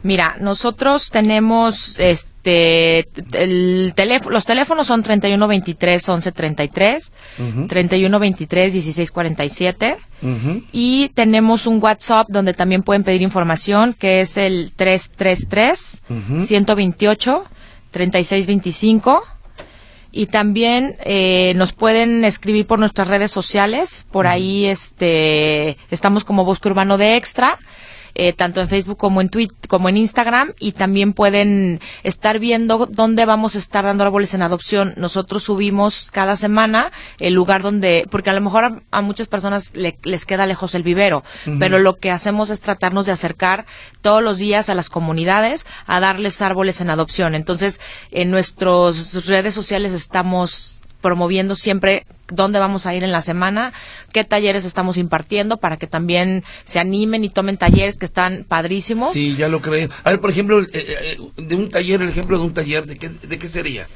[0.04, 9.96] Mira, nosotros tenemos este el teléfono, los teléfonos son 3123 1133, uh 3123 1647
[10.72, 16.02] y tenemos un WhatsApp donde también pueden pedir información que es el 333
[16.38, 17.44] 128
[17.90, 19.22] 3625
[20.12, 26.44] y también eh, nos pueden escribir por nuestras redes sociales, por ahí este estamos como
[26.44, 27.58] Bosque Urbano de Extra
[28.14, 32.86] eh, tanto en Facebook como en Twitter, como en Instagram y también pueden estar viendo
[32.86, 34.94] dónde vamos a estar dando árboles en adopción.
[34.96, 40.26] Nosotros subimos cada semana el lugar donde, porque a lo mejor a, muchas personas les
[40.26, 41.24] queda lejos el vivero,
[41.58, 43.66] pero lo que hacemos es tratarnos de acercar
[44.00, 47.34] todos los días a las comunidades a darles árboles en adopción.
[47.34, 53.74] Entonces, en nuestras redes sociales estamos promoviendo siempre dónde vamos a ir en la semana,
[54.10, 59.12] qué talleres estamos impartiendo para que también se animen y tomen talleres que están padrísimos.
[59.12, 59.90] Sí, ya lo creo.
[60.02, 62.96] A ver, por ejemplo, eh, eh, de un taller, el ejemplo de un taller, ¿de
[62.96, 63.86] qué, de qué sería?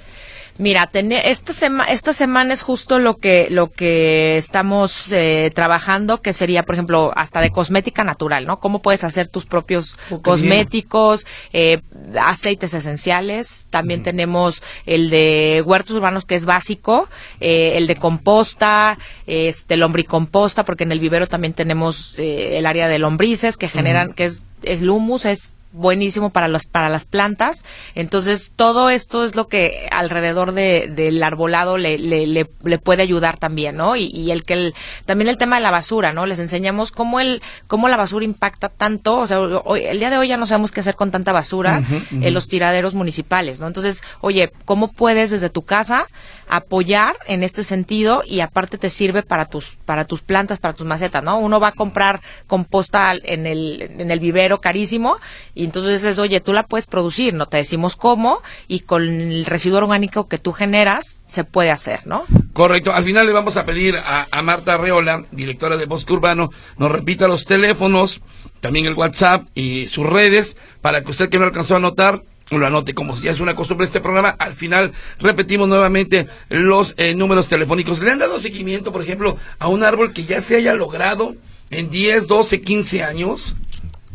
[0.59, 1.53] Mira, esta,
[1.85, 7.13] esta semana es justo lo que, lo que estamos eh, trabajando, que sería, por ejemplo,
[7.15, 8.59] hasta de cosmética natural, ¿no?
[8.59, 11.81] Cómo puedes hacer tus propios cosméticos, eh,
[12.21, 13.69] aceites esenciales.
[13.71, 20.65] También tenemos el de huertos urbanos, que es básico, eh, el de composta, este, lombricomposta,
[20.65, 24.83] porque en el vivero también tenemos el área de lombrices que generan, que es, es
[24.83, 27.65] humus, es buenísimo para las para las plantas.
[27.95, 32.47] Entonces todo esto es lo que alrededor de, del arbolado le, le, le,
[32.79, 36.27] puede ayudar también no y, el que el, también el tema de la basura no
[36.27, 40.19] les enseñamos cómo el cómo la basura impacta tanto o sea hoy, el día de
[40.19, 44.03] hoy ya no sabemos qué hacer con tanta basura en los tiraderos municipales no entonces
[44.21, 46.07] oye cómo puedes desde tu casa
[46.49, 50.87] apoyar en este sentido y aparte te sirve para tus para tus plantas para tus
[50.87, 55.19] macetas no uno va a comprar composta en el en el vivero carísimo
[55.59, 59.45] y entonces es, oye, tú la puedes producir, no te decimos cómo, y con el
[59.45, 62.27] residuo orgánico que tú generas, se puede hacer, ¿no?
[62.53, 62.95] Correcto.
[62.95, 67.27] Al final le vamos a pedir a, Marta Arreola, directora de Bosque Urbano, nos repita
[67.27, 68.21] los teléfonos,
[68.61, 72.65] también el WhatsApp y sus redes, para que usted que no alcanzó a anotar, lo
[72.65, 74.29] anote como ya es una costumbre este programa.
[74.39, 77.99] Al final repetimos nuevamente los eh, números telefónicos.
[77.99, 81.35] ¿Le han dado seguimiento, por ejemplo, a un árbol que ya se haya logrado
[81.71, 83.57] en 10, 12, 15 años?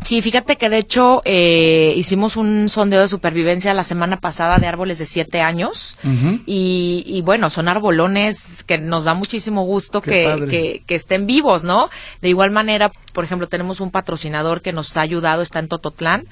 [0.04, 4.66] Sí, fíjate que de hecho eh, hicimos un sondeo de supervivencia la semana pasada de
[4.66, 5.96] árboles de siete años
[6.44, 11.88] y, bueno, son arbolones que nos da muchísimo gusto que, que, estén vivos, ¿no?
[12.20, 16.26] De igual manera, por ejemplo, tenemos un patrocinador que nos ha ayudado, está en Tototlán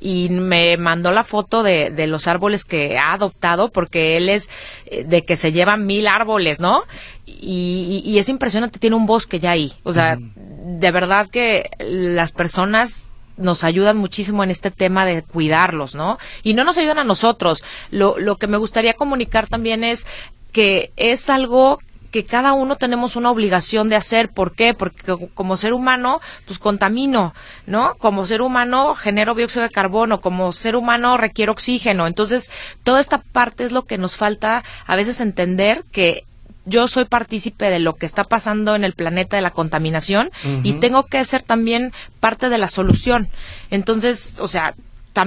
[0.00, 4.48] y me mandó la foto de, de los árboles que ha adoptado porque él es
[4.86, 6.82] eh, de que se llevan mil árboles, ¿no?
[7.26, 9.74] Y, y, es impresionante, tiene un bosque ya ahí.
[9.82, 15.94] O sea, de verdad que las personas nos ayudan muchísimo en este tema de cuidarlos,
[15.94, 16.18] ¿no?
[16.42, 17.64] Y no nos ayudan a nosotros.
[17.90, 20.06] Lo, lo que me gustaría comunicar también es
[20.52, 21.78] que es algo
[22.10, 24.30] que cada uno tenemos una obligación de hacer.
[24.30, 24.74] ¿Por qué?
[24.74, 27.34] Porque como ser humano, pues contamino,
[27.66, 27.94] ¿no?
[27.98, 32.06] Como ser humano genero dióxido de carbono, como ser humano requiero oxígeno.
[32.06, 32.50] Entonces,
[32.82, 36.24] toda esta parte es lo que nos falta a veces entender que
[36.68, 40.30] yo soy partícipe de lo que está pasando en el planeta de la contaminación
[40.62, 43.28] y tengo que ser también parte de la solución.
[43.70, 44.74] Entonces, o sea,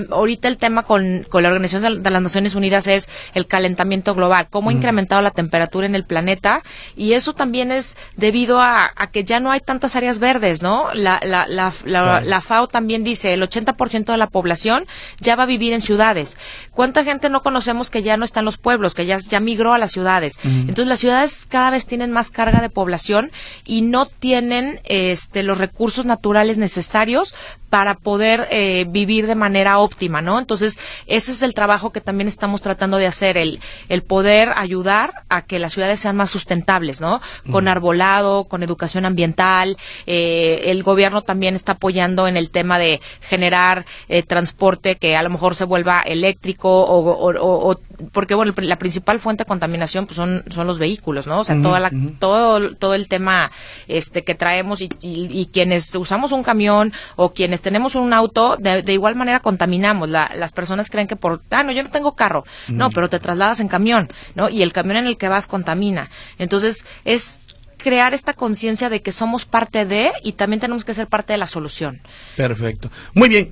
[0.10, 4.70] ahorita el tema con, la Organización de las Naciones Unidas es el calentamiento global, cómo
[4.70, 6.62] ha incrementado la temperatura en el planeta
[6.96, 10.94] y eso también es debido a, que ya no hay tantas áreas verdes, ¿no?
[10.94, 14.86] La, la, la, FAO también dice el 80% de la población
[15.20, 16.38] ya va a vivir en ciudades.
[16.72, 19.74] ¿Cuánta gente no conocemos que ya no está en los pueblos, que ya, ya migró
[19.74, 20.38] a las ciudades?
[20.44, 23.32] Entonces las ciudades cada vez tienen más carga de población
[23.66, 27.36] y no tienen este, los recursos naturales necesarios
[27.70, 30.40] para poder eh, vivir de manera óptima, ¿no?
[30.40, 35.24] Entonces, ese es el trabajo que también estamos tratando de hacer, el, el poder ayudar
[35.30, 37.22] a que las ciudades sean más sustentables, ¿no?
[37.52, 43.02] Con arbolado, con educación ambiental, eh, el gobierno también está apoyando en el tema de
[43.22, 47.76] generar eh, transporte que a lo mejor se vuelva eléctrico o,
[48.12, 51.62] porque bueno la principal fuente de contaminación pues son son los vehículos no o sea
[51.62, 53.52] toda la, todo todo el tema
[53.88, 58.84] este que traemos y, y, quienes usamos un camión o quienes tenemos un auto, de,
[58.92, 59.61] igual manera contaminamos.
[59.68, 62.44] Las personas creen que por, ah, no, yo no tengo carro.
[62.68, 64.50] No, pero te trasladas en camión, ¿no?
[64.50, 66.10] Y el camión en el que vas contamina.
[66.38, 67.48] Entonces, es
[67.78, 71.38] crear esta conciencia de que somos parte de y también tenemos que ser parte de
[71.38, 72.02] la solución.
[72.36, 72.92] Perfecto.
[73.14, 73.52] Muy bien.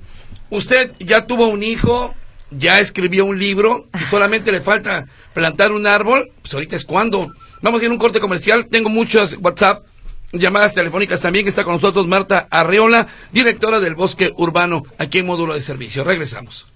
[0.50, 2.14] Usted ya tuvo un hijo,
[2.50, 6.30] ya escribió un libro y solamente le falta plantar un árbol.
[6.42, 7.32] Pues ahorita es cuando.
[7.62, 8.66] Vamos a ir a un corte comercial.
[8.70, 9.84] Tengo muchos WhatsApp
[10.32, 15.54] llamadas telefónicas también está con nosotros Marta Arreola, directora del Bosque Urbano aquí en Módulo
[15.54, 16.04] de Servicio.
[16.04, 16.66] Regresamos.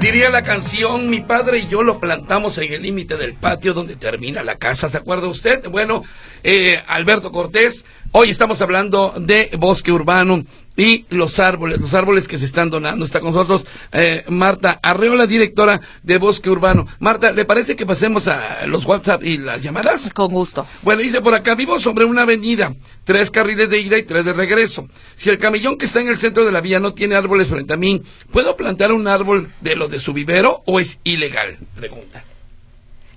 [0.00, 3.96] Diría la canción, mi padre y yo lo plantamos en el límite del patio donde
[3.96, 5.68] termina la casa, ¿se acuerda usted?
[5.68, 6.04] Bueno,
[6.44, 10.44] eh, Alberto Cortés, hoy estamos hablando de bosque urbano
[10.76, 13.04] y los árboles, los árboles que se están donando.
[13.04, 16.86] Está con nosotros eh, Marta Arreola, directora de Bosque Urbano.
[16.98, 20.10] Marta, ¿le parece que pasemos a los WhatsApp y las llamadas?
[20.12, 20.66] Con gusto.
[20.82, 24.32] Bueno, dice por acá, vivo sobre una avenida, tres carriles de ida y tres de
[24.32, 24.88] regreso.
[25.16, 27.72] Si el camellón que está en el centro de la vía no tiene árboles frente
[27.72, 31.58] a mí, ¿puedo plantar un árbol de los de su vivero o es ilegal?
[31.74, 32.24] Pregunta.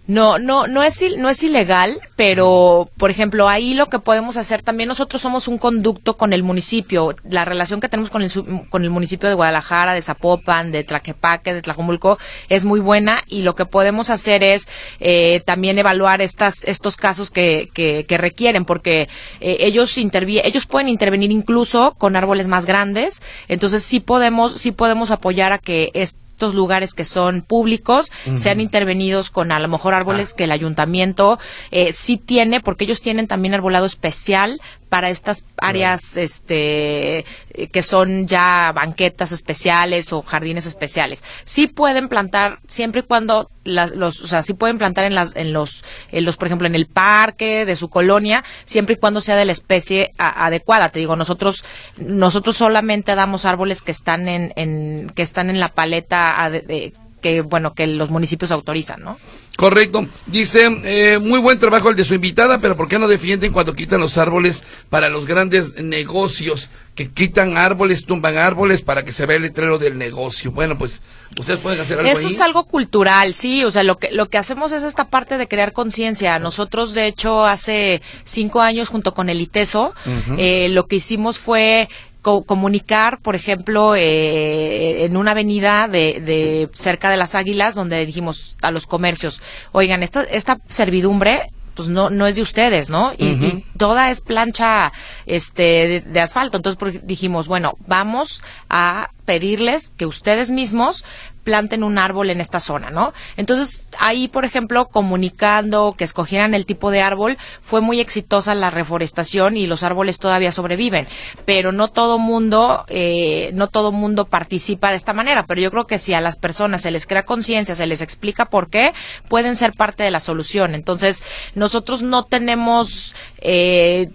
[0.09, 4.63] No, no, no es, no es ilegal, pero, por ejemplo, ahí lo que podemos hacer,
[4.63, 7.13] también nosotros somos un conducto con el municipio.
[7.29, 8.31] La relación que tenemos con el,
[8.71, 12.17] con el municipio de Guadalajara, de Zapopan, de Tlaquepaque, de Tlajumulco,
[12.49, 14.67] es muy buena y lo que podemos hacer es
[14.99, 19.09] eh, también evaluar estas, estos casos que, que, que requieren, porque
[19.41, 25.11] eh, ellos, ellos pueden intervenir incluso con árboles más grandes, entonces sí podemos, sí podemos
[25.11, 25.91] apoyar a que
[26.39, 30.35] estos lugares que son públicos sean intervenidos con a lo mejor árboles ah.
[30.37, 31.37] que el ayuntamiento
[31.69, 37.25] eh, sí tiene, porque ellos tienen también arbolado especial para estas áreas este
[37.71, 41.23] que son ya banquetas especiales o jardines especiales.
[41.43, 45.53] Sí pueden plantar siempre y cuando los, o sea, sí pueden plantar en las, en
[45.53, 49.35] los, en los, por ejemplo, en el parque de su colonia, siempre y cuando sea
[49.35, 50.89] de la especie adecuada.
[50.89, 51.63] Te digo, nosotros,
[51.97, 57.41] nosotros solamente damos árboles que están en, en que están en la paleta de, que,
[57.41, 59.17] bueno, que los municipios autorizan, ¿no?
[59.59, 60.07] Correcto.
[60.25, 63.75] Dice, eh, muy buen trabajo el de su invitada, pero ¿por qué no defienden cuando
[63.75, 66.69] quitan los árboles para los grandes negocios?
[66.95, 70.51] Que quitan árboles, tumban árboles para que se vea el letrero del negocio.
[70.51, 71.01] Bueno, pues,
[71.37, 73.65] ¿ustedes pueden hacer algo Eso es algo cultural, sí.
[73.65, 76.39] O sea, lo que, lo que hacemos es esta parte de crear conciencia.
[76.39, 79.93] Nosotros, de hecho, hace cinco años, junto con el ITESO,
[80.37, 81.89] eh, lo que hicimos fue
[82.21, 88.57] comunicar, por ejemplo, eh, en una avenida de, de, cerca de las Águilas, donde dijimos
[88.61, 93.13] a los comercios, oigan, esta, esta servidumbre pues no no es de ustedes, ¿no?
[93.17, 94.91] Y, toda es plancha
[95.25, 96.57] este de, asfalto.
[96.57, 101.05] Entonces dijimos, bueno, vamos a pedirles que ustedes mismos
[101.43, 103.13] planten un árbol en esta zona, ¿no?
[103.37, 108.71] Entonces, ahí, por ejemplo, comunicando que escogieran el tipo de árbol, fue muy exitosa la
[108.71, 111.07] reforestación y los árboles todavía sobreviven.
[111.45, 115.45] Pero no todo mundo, eh, no todo mundo participa de esta manera.
[115.45, 118.45] Pero yo creo que si a las personas se les crea conciencia, se les explica
[118.45, 118.93] por qué,
[119.27, 120.73] pueden ser parte de la solución.
[120.73, 121.21] Entonces,
[121.53, 124.09] nosotros no tenemos eh,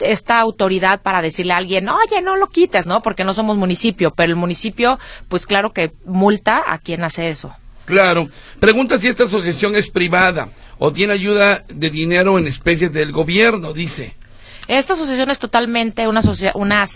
[0.00, 3.02] esta autoridad para decirle a alguien, oye, no lo quites, ¿no?
[3.02, 4.98] Porque no somos municipio, pero el municipio,
[5.28, 7.54] pues claro que multa a quien hace eso.
[7.84, 8.28] Claro.
[8.60, 13.72] Pregunta si esta asociación es privada o tiene ayuda de dinero en especies del gobierno,
[13.72, 14.14] dice.
[14.68, 16.20] Esta asociación es totalmente una,
[16.54, 16.86] una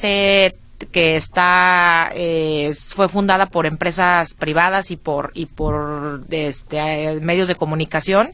[0.93, 7.55] que está eh, fue fundada por empresas privadas y por y por este medios de
[7.55, 8.33] comunicación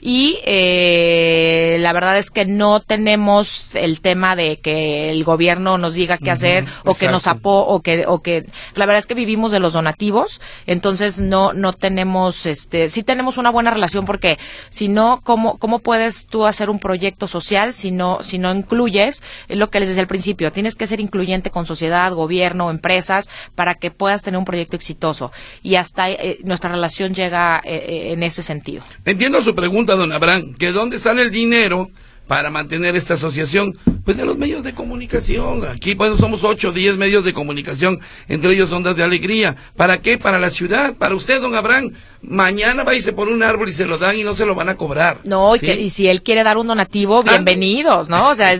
[0.00, 5.94] y eh, la verdad es que no tenemos el tema de que el gobierno nos
[5.94, 9.14] diga qué hacer o que nos apo o que o que la verdad es que
[9.14, 14.38] vivimos de los donativos entonces no no tenemos este sí tenemos una buena relación porque
[14.68, 19.22] si no cómo cómo puedes tú hacer un proyecto social si no si no incluyes
[19.48, 23.28] es lo que les decía al principio tienes que ser incluyente con sociedad gobierno empresas
[23.54, 25.32] para que puedas tener un proyecto exitoso.
[25.62, 28.82] Y hasta eh, nuestra relación llega eh, en ese sentido.
[29.04, 31.90] Entiendo su pregunta don Abraham, que dónde sale el dinero
[32.28, 33.76] para mantener esta asociación?
[34.04, 35.64] Pues de los medios de comunicación.
[35.64, 39.56] Aquí pues somos ocho, diez medios de comunicación, entre ellos Ondas de Alegría.
[39.76, 40.18] ¿Para qué?
[40.18, 41.92] Para la ciudad, para usted, don Abraham.
[42.22, 44.54] Mañana va y se pone un árbol y se lo dan y no se lo
[44.54, 45.20] van a cobrar.
[45.24, 48.28] No, y, si él quiere dar un donativo, bienvenidos, ¿no?
[48.28, 48.54] O sea,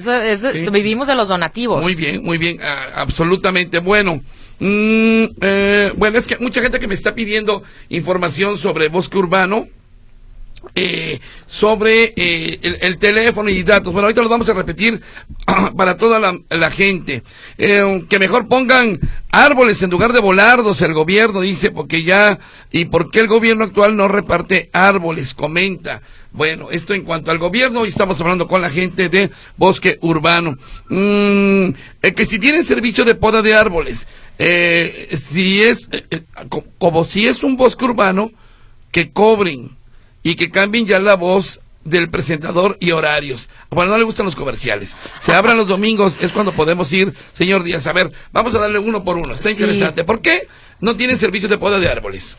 [0.72, 1.82] vivimos de los donativos.
[1.82, 3.78] Muy bien, muy bien, ah, absolutamente.
[3.78, 4.22] Bueno.
[4.60, 9.68] Mm, eh, bueno, es que mucha gente que me está pidiendo información sobre bosque urbano,
[10.75, 13.92] eh, sobre eh, el, teléfono y datos.
[13.92, 15.01] Bueno, ahorita lo vamos a repetir
[15.77, 17.23] para toda la, gente.
[17.57, 22.38] Eh, que mejor pongan árboles en lugar de volardos, el gobierno dice, porque ya,
[22.71, 25.35] ¿y por qué el gobierno actual no reparte árboles?
[25.35, 26.03] Comenta.
[26.33, 30.57] Bueno, esto en cuanto al gobierno, y estamos hablando con la gente de bosque urbano.
[30.88, 31.71] Mm,
[32.14, 34.07] que si tienen servicio de poda de árboles,
[34.38, 35.88] si es,
[36.79, 38.31] como si es un bosque urbano,
[38.92, 39.77] que cobren
[40.22, 43.48] y que cambien ya la voz del presentador y horarios.
[43.70, 44.94] Bueno, no le gustan los comerciales.
[45.20, 47.87] Se abran los domingos, es cuando podemos ir, señor Díaz.
[47.87, 49.35] A ver, vamos a darle uno por uno.
[49.35, 50.04] Está interesante.
[50.04, 50.46] ¿Por qué
[50.81, 52.37] no tienen servicio de poda de árboles?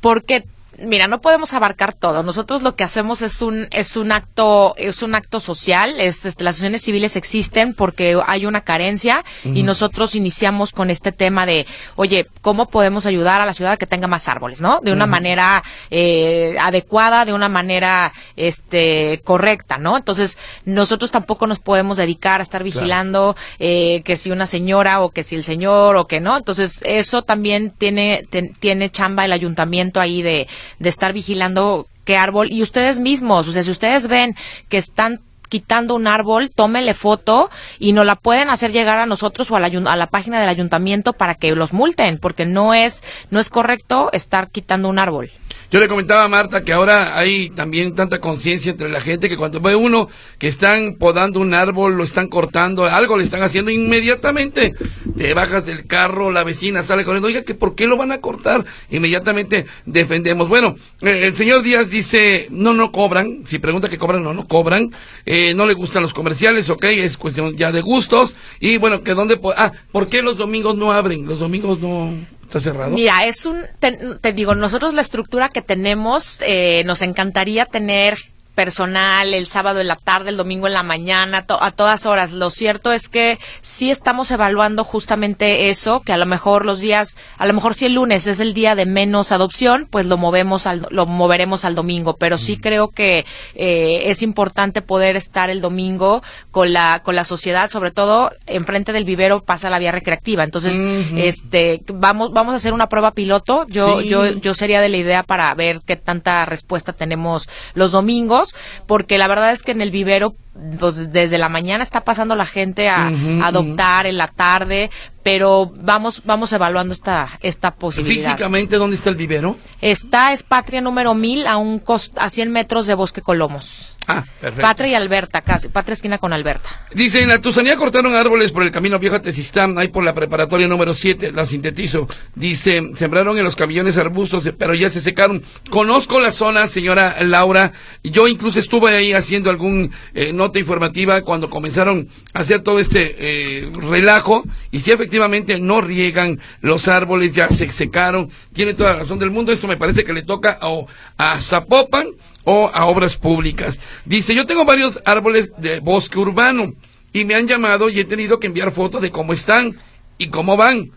[0.00, 0.44] Porque
[0.78, 2.22] mira, no podemos abarcar todo.
[2.22, 6.00] Nosotros lo que hacemos es un es un acto es un acto social.
[6.00, 11.12] Es, este, las asociaciones civiles existen porque hay una carencia y nosotros iniciamos con este
[11.12, 14.80] tema de, oye, cómo podemos ayudar a la ciudad a que tenga más árboles, ¿no?
[14.82, 19.96] De una manera eh, adecuada, de una manera este correcta, ¿no?
[19.96, 25.10] Entonces nosotros tampoco nos podemos dedicar a estar vigilando eh, que si una señora o
[25.10, 26.36] que si el señor o que no.
[26.36, 28.26] Entonces eso también tiene
[28.60, 33.52] tiene chamba el ayuntamiento ahí de de estar vigilando qué árbol y ustedes mismos, o
[33.52, 34.34] sea, si ustedes ven
[34.68, 39.50] que están quitando un árbol, tómenle foto y nos la pueden hacer llegar a nosotros
[39.50, 43.02] o a la, a la, página del ayuntamiento para que los multen, porque no es
[43.30, 45.30] no es correcto estar quitando un árbol.
[45.70, 49.36] Yo le comentaba a Marta que ahora hay también tanta conciencia entre la gente que
[49.36, 50.08] cuando ve uno
[50.38, 54.74] que están podando un árbol, lo están cortando, algo le están haciendo, inmediatamente
[55.16, 58.20] te bajas del carro, la vecina sale corriendo, oiga, que ¿por qué lo van a
[58.22, 58.64] cortar?
[58.90, 60.48] Inmediatamente defendemos.
[60.48, 64.48] Bueno, eh, el señor Díaz dice, no, no cobran, si pregunta que cobran, no, no
[64.48, 64.94] cobran,
[65.26, 69.12] eh, no le gustan los comerciales, ok, es cuestión ya de gustos, y bueno, que
[69.12, 71.26] dónde, ah, ¿por qué los domingos no abren?
[71.26, 72.37] Los domingos no...
[72.48, 72.94] ¿Está cerrado?
[72.94, 78.18] Mira, es un, te, digo, nosotros la estructura que tenemos, eh, nos encantaría tener
[78.62, 82.32] personal, el sábado en la tarde, el domingo en la mañana, to- a todas horas.
[82.32, 87.16] Lo cierto es que sí estamos evaluando justamente eso, que a lo mejor los días,
[87.36, 90.66] a lo mejor si el lunes es el día de menos adopción, pues lo movemos
[90.66, 92.16] al, lo moveremos al domingo.
[92.16, 97.24] Pero sí creo que eh, es importante poder estar el domingo con la con la
[97.24, 100.42] sociedad, sobre todo enfrente del vivero pasa la vía recreativa.
[100.42, 100.74] Entonces,
[101.16, 103.66] este, vamos vamos a hacer una prueba piloto.
[103.68, 104.08] Yo Sí.
[104.08, 108.47] yo yo sería de la idea para ver qué tanta respuesta tenemos los domingos,
[108.86, 110.34] porque la verdad es que en el vivero
[110.78, 113.10] pues desde la mañana está pasando la gente a,
[113.42, 114.90] adoptar en la tarde,
[115.22, 118.30] pero vamos vamos evaluando esta esta posibilidad.
[118.32, 119.56] Físicamente, ¿dónde está el vivero?
[119.80, 123.94] Está es Patria número 1000 a un cost- a 100 metros de Bosque Colomos.
[124.10, 124.62] Ah, perfecto.
[124.62, 126.70] Patria y Alberta, casi, Patria esquina con Alberta.
[126.94, 130.14] Dice, en la Tusanía cortaron árboles por el camino viejo a Tezistán, ahí por la
[130.14, 132.08] preparatoria número 7, la sintetizo.
[132.34, 135.42] Dice, sembraron en los camiones arbustos, pero ya se secaron.
[135.68, 137.72] Conozco la zona, señora Laura.
[138.02, 143.16] Yo incluso estuve ahí haciendo algún eh, nota informativa cuando comenzaron a hacer todo este
[143.18, 144.44] eh, relajo.
[144.70, 148.30] Y si efectivamente no riegan los árboles, ya se secaron.
[148.52, 149.52] Tiene toda la razón del mundo.
[149.52, 150.86] Esto me parece que le toca a,
[151.18, 152.08] a Zapopan
[152.44, 153.78] o a obras públicas.
[154.06, 156.72] Dice, yo tengo varios árboles de bosque urbano
[157.12, 159.76] y me han llamado y he tenido que enviar fotos de cómo están
[160.16, 160.92] y cómo van.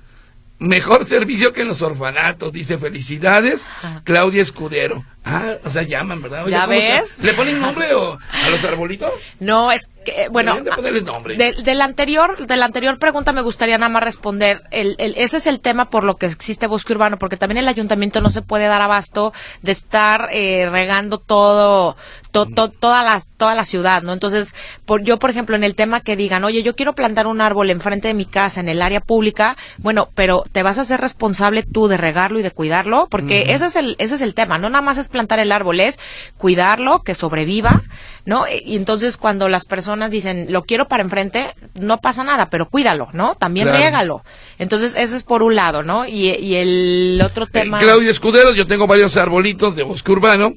[0.60, 3.66] Mejor servicio que en los orfanatos, dice felicidades,
[4.06, 5.04] Claudia Escudero.
[5.24, 6.48] Ah, o sea, llaman, ¿verdad?
[6.48, 7.24] ¿Ya ves?
[7.24, 8.14] ¿Le ponen nombre o
[8.46, 9.12] a los arbolitos?
[9.40, 11.36] No, es que, eh, bueno, de ponerles nombre.
[11.36, 14.64] de, de la anterior, de la anterior pregunta me gustaría nada más responder.
[14.72, 17.68] El, el- ese es el tema por lo que existe bosque urbano, porque también el
[17.68, 21.96] ayuntamiento no se puede dar abasto de estar eh, regando todo,
[22.32, 24.14] to- to- toda la toda la ciudad, ¿no?
[24.14, 24.56] Entonces,
[24.86, 27.70] por, yo por ejemplo en el tema que digan, oye, yo quiero plantar un árbol
[27.70, 31.62] enfrente de mi casa en el área pública, bueno, pero te vas a ser responsable
[31.64, 34.70] tú de regarlo y de cuidarlo, porque ese es el ese es el tema, no
[34.70, 36.00] nada más es plantar el árbol, es
[36.38, 37.82] cuidarlo, que sobreviva,
[38.26, 38.48] ¿no?
[38.48, 42.68] E- Y entonces cuando las personas dicen, lo quiero para enfrente, no pasa nada, pero
[42.68, 43.36] cuídalo, ¿no?
[43.36, 43.78] También Claro.
[43.80, 44.24] riégalo.
[44.58, 46.06] Entonces, ese es por un lado, ¿no?
[46.08, 47.80] Y, y el otro Eh, tema...
[47.80, 50.54] Claudia Escudero, yo tengo varios arbolitos de bosque urbano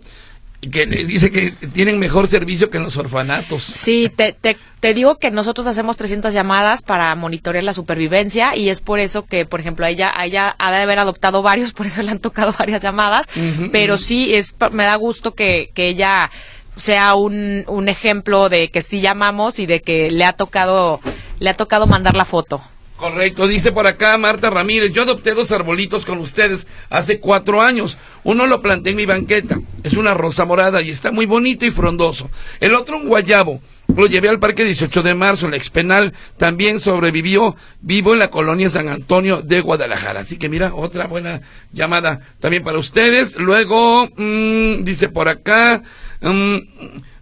[0.66, 3.64] que les dice que tienen mejor servicio que en los orfanatos.
[3.64, 8.68] Sí, te, te, te digo que nosotros hacemos 300 llamadas para monitorear la supervivencia y
[8.68, 11.72] es por eso que, por ejemplo, a ella, a ella ha de haber adoptado varios,
[11.74, 13.26] por eso le han tocado varias llamadas,
[13.72, 16.30] pero sí, es me da gusto que, que ella
[16.76, 21.00] sea un, un ejemplo de que sí llamamos y de que le ha tocado,
[21.38, 22.62] le ha tocado mandar la foto.
[22.96, 27.98] Correcto, dice por acá Marta Ramírez, yo adopté dos arbolitos con ustedes hace cuatro años.
[28.22, 31.72] Uno lo planté en mi banqueta, es una rosa morada y está muy bonito y
[31.72, 32.30] frondoso.
[32.60, 33.60] El otro un guayabo,
[33.96, 38.30] lo llevé al parque 18 de marzo, en la expenal, también sobrevivió, vivo en la
[38.30, 40.20] colonia San Antonio de Guadalajara.
[40.20, 41.40] Así que mira, otra buena
[41.72, 43.34] llamada también para ustedes.
[43.36, 45.82] Luego, mm, dice por acá,
[46.20, 46.58] mm,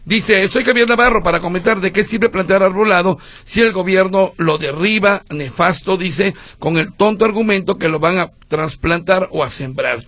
[0.04, 4.58] Dice, soy Javier Navarro para comentar de qué sirve plantar arbolado si el gobierno lo
[4.58, 10.04] derriba, nefasto, dice, con el tonto argumento que lo van a trasplantar o a sembrar.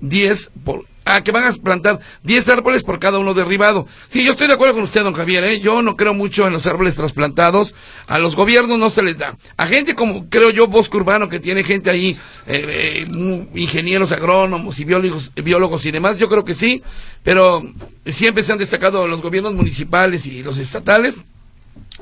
[0.00, 0.84] 10 por...
[1.10, 3.86] Ah, que van a plantar 10 árboles por cada uno derribado.
[4.08, 5.58] Sí, yo estoy de acuerdo con usted, don Javier, ¿eh?
[5.58, 7.74] Yo no creo mucho en los árboles trasplantados.
[8.06, 9.38] A los gobiernos no se les da.
[9.56, 14.78] A gente como, creo yo, Bosque Urbano, que tiene gente ahí, eh, eh, ingenieros agrónomos
[14.80, 16.82] y biólogos, biólogos y demás, yo creo que sí.
[17.22, 17.62] Pero
[18.04, 21.14] siempre se han destacado los gobiernos municipales y los estatales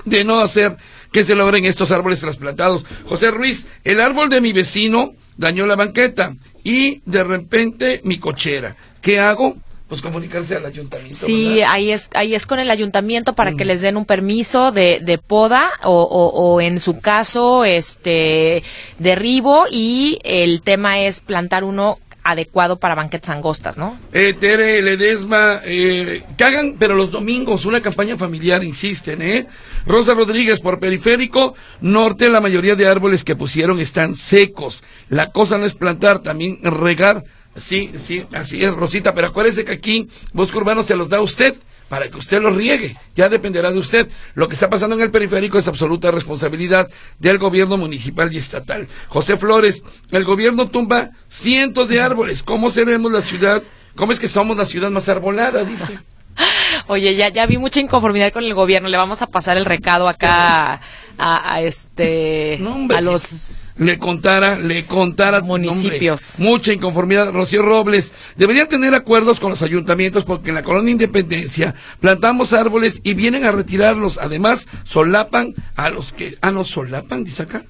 [0.05, 0.79] de no hacer
[1.13, 2.85] que se logren estos árboles trasplantados.
[3.05, 6.35] José Ruiz, el árbol de mi vecino dañó la banqueta
[6.65, 8.75] y de repente mi cochera.
[9.07, 9.57] ¿Qué hago?
[9.87, 11.17] Pues comunicarse al ayuntamiento.
[11.17, 11.71] Sí, ¿verdad?
[11.75, 15.17] ahí es, ahí es con el ayuntamiento para que les den un permiso de, de
[15.19, 18.65] poda o, o, o en su caso, este,
[18.99, 23.97] derribo y el tema es plantar uno adecuado para banquetes angostas, ¿no?
[24.13, 29.47] Eh, Tere, Ledesma, eh, que hagan, pero los domingos, una campaña familiar, insisten, ¿eh?
[29.87, 34.83] Rosa Rodríguez, por periférico, norte, la mayoría de árboles que pusieron están secos.
[35.09, 37.23] La cosa no es plantar, también regar.
[37.59, 41.23] Sí, sí, así es, Rosita, pero acuérdese que aquí Bosque Urbano se los da a
[41.23, 41.57] usted
[41.89, 42.97] para que usted los riegue.
[43.15, 44.09] Ya dependerá de usted.
[44.35, 46.89] Lo que está pasando en el periférico es absoluta responsabilidad
[47.19, 48.89] del gobierno municipal y estatal.
[49.09, 52.43] José Flores, el gobierno tumba cientos de árboles.
[52.43, 53.63] ¿Cómo seremos la ciudad?
[53.95, 55.65] ¿Cómo es que somos la ciudad más arbolada?
[55.65, 55.99] Dice.
[56.89, 58.89] Oye, ya, ya vi mucha inconformidad con el gobierno.
[58.89, 60.81] Le vamos a pasar el recado acá
[61.19, 66.39] a, a este, No, hombre, a los le contara, le contara Municipios.
[66.39, 67.33] mucha inconformidad.
[67.33, 73.01] Rocío Robles, deberían tener acuerdos con los ayuntamientos porque en la colonia Independencia plantamos árboles
[73.03, 74.19] y vienen a retirarlos.
[74.19, 77.65] Además, solapan a los que, ah, no, solapan, dice acá.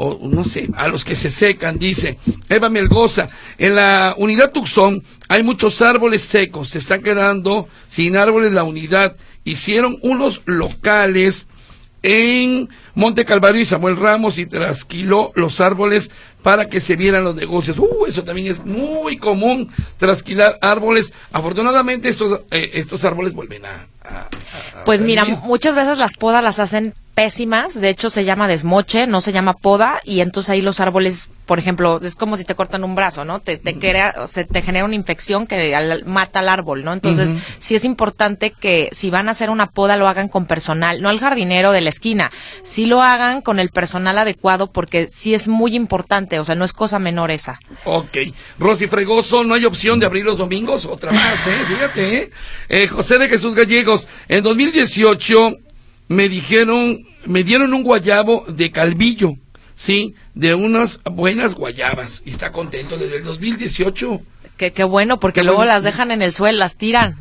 [0.00, 3.28] o no sé, a los que se secan, dice Eva Melgoza.
[3.58, 9.16] En la unidad Tucson hay muchos árboles secos, se está quedando sin árboles la unidad.
[9.42, 11.48] Hicieron unos locales
[12.02, 12.68] en
[12.98, 16.10] Monte Calvario y Samuel Ramos y trasquiló los árboles
[16.42, 17.78] para que se vieran los negocios.
[17.78, 21.12] Uh, eso también es muy común, trasquilar árboles.
[21.30, 23.86] Afortunadamente estos, eh, estos árboles vuelven a...
[24.84, 29.20] pues mira, muchas veces las podas las hacen pésimas, de hecho se llama desmoche, no
[29.20, 32.84] se llama poda, y entonces ahí los árboles, por ejemplo, es como si te cortan
[32.84, 33.40] un brazo, ¿no?
[33.40, 35.74] Te, te, crea, se te genera una infección que
[36.06, 36.92] mata al árbol, ¿no?
[36.92, 41.02] Entonces, sí es importante que si van a hacer una poda lo hagan con personal,
[41.02, 42.30] no el jardinero de la esquina,
[42.62, 46.64] sí lo hagan con el personal adecuado porque sí es muy importante, o sea, no
[46.64, 47.60] es cosa menor esa.
[47.84, 48.18] Ok.
[48.58, 51.64] Rosy Fregoso, no hay opción de abrir los domingos, otra más, ¿eh?
[51.68, 52.30] Fíjate, ¿eh?
[52.68, 55.56] eh José de Jesús Gallegos, en 2018
[56.08, 59.34] me dijeron me dieron un guayabo de calvillo,
[59.74, 60.14] ¿sí?
[60.34, 62.22] De unas buenas guayabas.
[62.24, 64.20] Y está contento desde el 2018.
[64.56, 67.16] Qué, qué bueno, porque luego las dejan en el suelo, las tiran.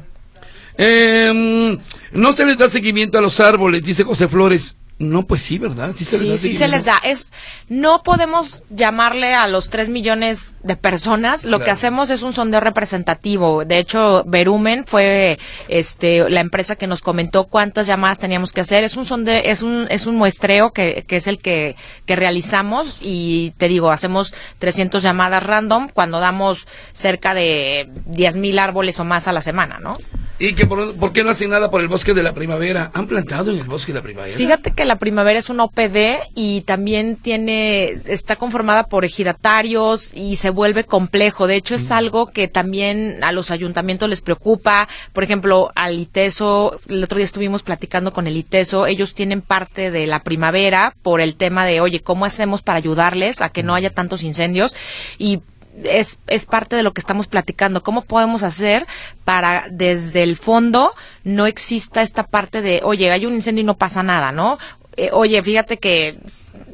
[0.78, 1.78] Eh,
[2.12, 4.77] no se les da seguimiento a los árboles, dice José Flores.
[5.00, 5.94] No, pues sí, ¿verdad?
[5.96, 6.98] Sí, se, sí, se les da.
[7.04, 7.32] Es,
[7.70, 11.46] no podemos llamarle a los tres millones de personas.
[11.46, 13.64] Lo que hacemos es un sondeo representativo.
[13.64, 15.38] De hecho, Verumen fue
[15.68, 18.84] este, la empresa que nos comentó cuántas llamadas teníamos que hacer.
[18.84, 21.76] Es un sondeo, es un, es un muestreo que, que es el que,
[22.08, 28.58] que realizamos y te digo, hacemos 300 llamadas random cuando damos cerca de 10 mil
[28.58, 30.00] árboles o más a la semana, ¿no?
[30.40, 32.92] ¿Y que por, qué no hacen nada por el bosque de la primavera?
[32.94, 34.38] ¿Han plantado en el bosque de la primavera?
[34.38, 40.38] Fíjate que la primavera es una OPD y también tiene, está conformada por ejidatarios y
[40.38, 41.48] se vuelve complejo.
[41.48, 41.94] De hecho, es mm.
[41.94, 44.88] algo que también a los ayuntamientos les preocupa.
[45.14, 49.92] Por ejemplo, al ITESO, el otro día estuvimos platicando con el ITESO, ellos tienen parte
[49.92, 53.76] de la primavera por el tema de, oye, ¿cómo hacemos para ayudarles a que no
[53.76, 54.76] haya tantos incendios?
[55.18, 55.42] Y
[55.84, 57.84] es, es parte de lo que estamos platicando.
[57.84, 58.86] ¿Cómo podemos hacer
[59.24, 63.78] para desde el fondo no exista esta parte de, oye, hay un incendio y no
[63.78, 64.58] pasa nada, ¿no?
[64.98, 66.18] Eh, oye, fíjate que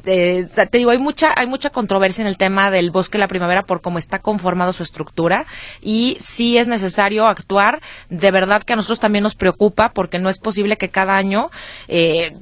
[0.06, 3.28] eh, te digo, hay mucha hay mucha controversia en el tema del bosque de la
[3.28, 5.44] primavera por cómo está conformado su estructura
[5.82, 7.80] y sí es necesario actuar.
[8.08, 11.50] De verdad que a nosotros también nos preocupa porque no es posible que cada año
[11.86, 12.34] eh,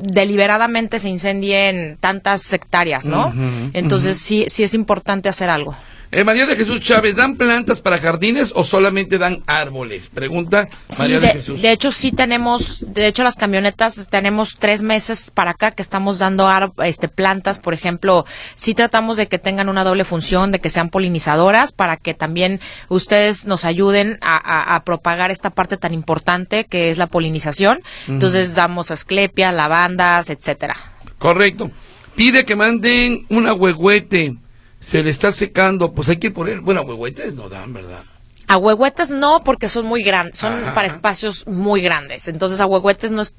[0.00, 3.32] deliberadamente se incendien tantas hectáreas, ¿no?
[3.72, 5.76] Entonces sí sí es importante hacer algo.
[6.12, 10.08] Eh, María de Jesús Chávez, ¿dan plantas para jardines o solamente dan árboles?
[10.12, 11.62] Pregunta María de, Jesús.
[11.62, 16.18] De hecho, sí tenemos, de hecho, las camionetas tenemos tres meses para acá que estamos
[16.18, 16.50] dando
[16.82, 18.24] este, plantas, por ejemplo,
[18.56, 22.58] sí tratamos de que tengan una doble función, de que sean polinizadoras, para que también
[22.88, 27.82] ustedes nos ayuden a, propagar esta parte tan importante que es la polinización.
[28.08, 30.74] Entonces, damos asclepia, lavandas, etcétera.
[31.18, 31.70] Correcto.
[32.16, 34.36] Pide que manden una huehuete
[34.80, 38.02] se le está secando, pues hay que poner, bueno, huehuetes no dan, ¿verdad?
[38.48, 42.26] A huehuetes no, porque son muy grandes, son para espacios muy grandes.
[42.26, 43.36] Entonces a huehuetes no es,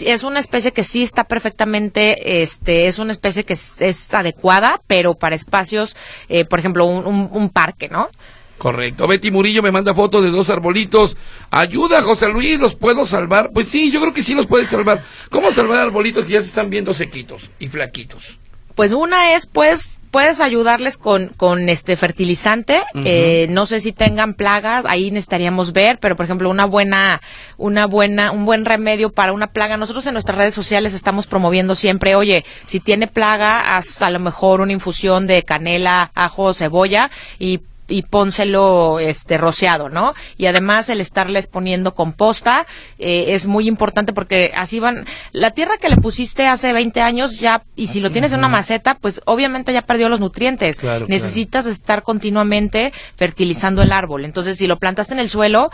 [0.00, 5.16] es una especie que sí está perfectamente, este, es una especie que es, adecuada, pero
[5.16, 5.96] para espacios,
[6.30, 8.08] eh, por ejemplo, un, un, parque, ¿no?
[8.56, 9.06] Correcto.
[9.06, 11.14] Betty Murillo me manda fotos de dos arbolitos.
[11.50, 13.50] Ayuda, José Luis, ¿los puedo salvar?
[13.52, 15.04] Pues sí, yo creo que sí los puedes salvar.
[15.28, 18.38] ¿Cómo salvar arbolitos que ya se están viendo sequitos y flaquitos?
[18.74, 22.82] Pues una es, pues, puedes ayudarles con, con este fertilizante.
[22.94, 27.20] eh, no sé si tengan plagas, ahí necesitaríamos ver, pero por ejemplo, una buena,
[27.56, 29.76] una buena, un buen remedio para una plaga.
[29.76, 34.20] Nosotros en nuestras redes sociales estamos promoviendo siempre, oye, si tiene plaga, haz a lo
[34.20, 40.14] mejor una infusión de canela, ajo, cebolla y y pónselo este rociado, ¿no?
[40.36, 42.66] Y además el estarles poniendo composta
[42.98, 47.40] eh, es muy importante porque así van la tierra que le pusiste hace 20 años
[47.40, 50.80] ya y si lo tienes en una maceta, pues obviamente ya perdió los nutrientes.
[51.08, 54.24] Necesitas estar continuamente fertilizando el árbol.
[54.24, 55.70] Entonces, si lo plantaste en el suelo,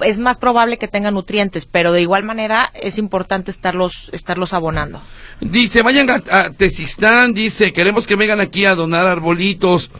[0.00, 5.00] es más probable que tenga nutrientes, pero de igual manera es importante estarlos estarlos abonando.
[5.40, 9.90] Dice, vayan a, a dice, queremos que vengan aquí a donar arbolitos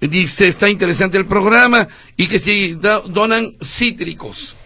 [0.00, 1.86] Dice, está interesante el programa
[2.16, 4.56] y que si donan cítricos.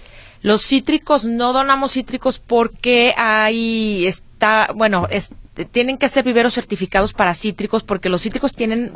[0.45, 5.09] Los cítricos no donamos cítricos porque hay está, bueno,
[5.71, 8.93] tienen que ser viveros certificados para cítricos porque los cítricos tienen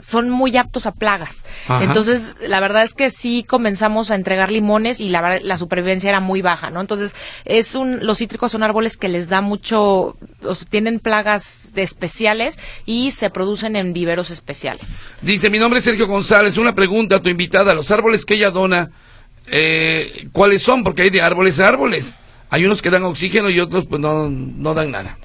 [0.00, 1.44] son muy aptos a plagas.
[1.82, 6.20] Entonces, la verdad es que sí comenzamos a entregar limones y la, la supervivencia era
[6.20, 6.80] muy baja, ¿no?
[6.80, 12.58] Entonces, es un los cítricos son árboles que les da mucho o tienen plagas especiales
[12.86, 15.00] y se producen en viveros especiales.
[15.20, 18.50] Dice, "Mi nombre es Sergio González, una pregunta a tu invitada, los árboles que ella
[18.50, 18.90] dona
[19.48, 20.84] eh, ¿cuáles son?
[20.84, 22.14] Porque hay de árboles a árboles.
[22.50, 25.18] Hay unos que dan oxígeno y otros pues no, no dan nada.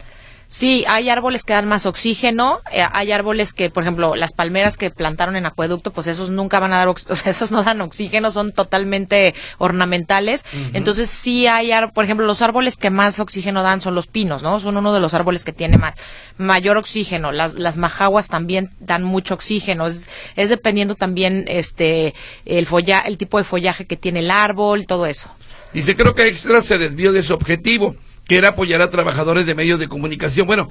[0.53, 4.75] Sí, hay árboles que dan más oxígeno, eh, hay árboles que, por ejemplo, las palmeras
[4.75, 7.79] que plantaron en acueducto, pues esos nunca van a dar, o sea, esos no dan
[7.79, 10.43] oxígeno, son totalmente ornamentales.
[10.73, 14.59] Entonces sí hay, por ejemplo, los árboles que más oxígeno dan son los pinos, ¿no?
[14.59, 15.93] Son uno de los árboles que tiene más,
[16.37, 17.31] mayor oxígeno.
[17.31, 19.87] Las, las majaguas también dan mucho oxígeno.
[19.87, 24.85] Es, es dependiendo también, este, el folla, el tipo de follaje que tiene el árbol,
[24.85, 25.31] todo eso.
[25.71, 27.95] Dice, creo que Extra se desvió de su objetivo,
[28.31, 30.47] que era apoyar a trabajadores de medios de comunicación.
[30.47, 30.69] Bueno,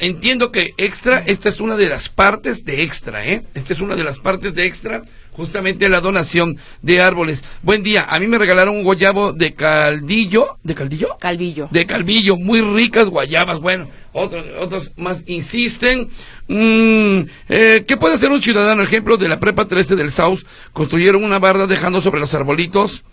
[0.00, 3.44] entiendo que Extra, esta es una de las partes de Extra, ¿eh?
[3.54, 7.44] Esta es una de las partes de Extra, justamente la donación de árboles.
[7.62, 11.16] Buen día, a mí me regalaron un guayabo de caldillo, ¿de caldillo?
[11.20, 11.68] Calvillo.
[11.70, 13.60] de Calvillo, muy ricas guayabas.
[13.60, 16.08] Bueno, otros, otros más insisten.
[16.48, 18.82] Mm, eh, ¿Qué puede hacer un ciudadano?
[18.82, 20.40] Ejemplo de la prepa 13 del South.
[20.72, 23.04] Construyeron una barda dejando sobre los arbolitos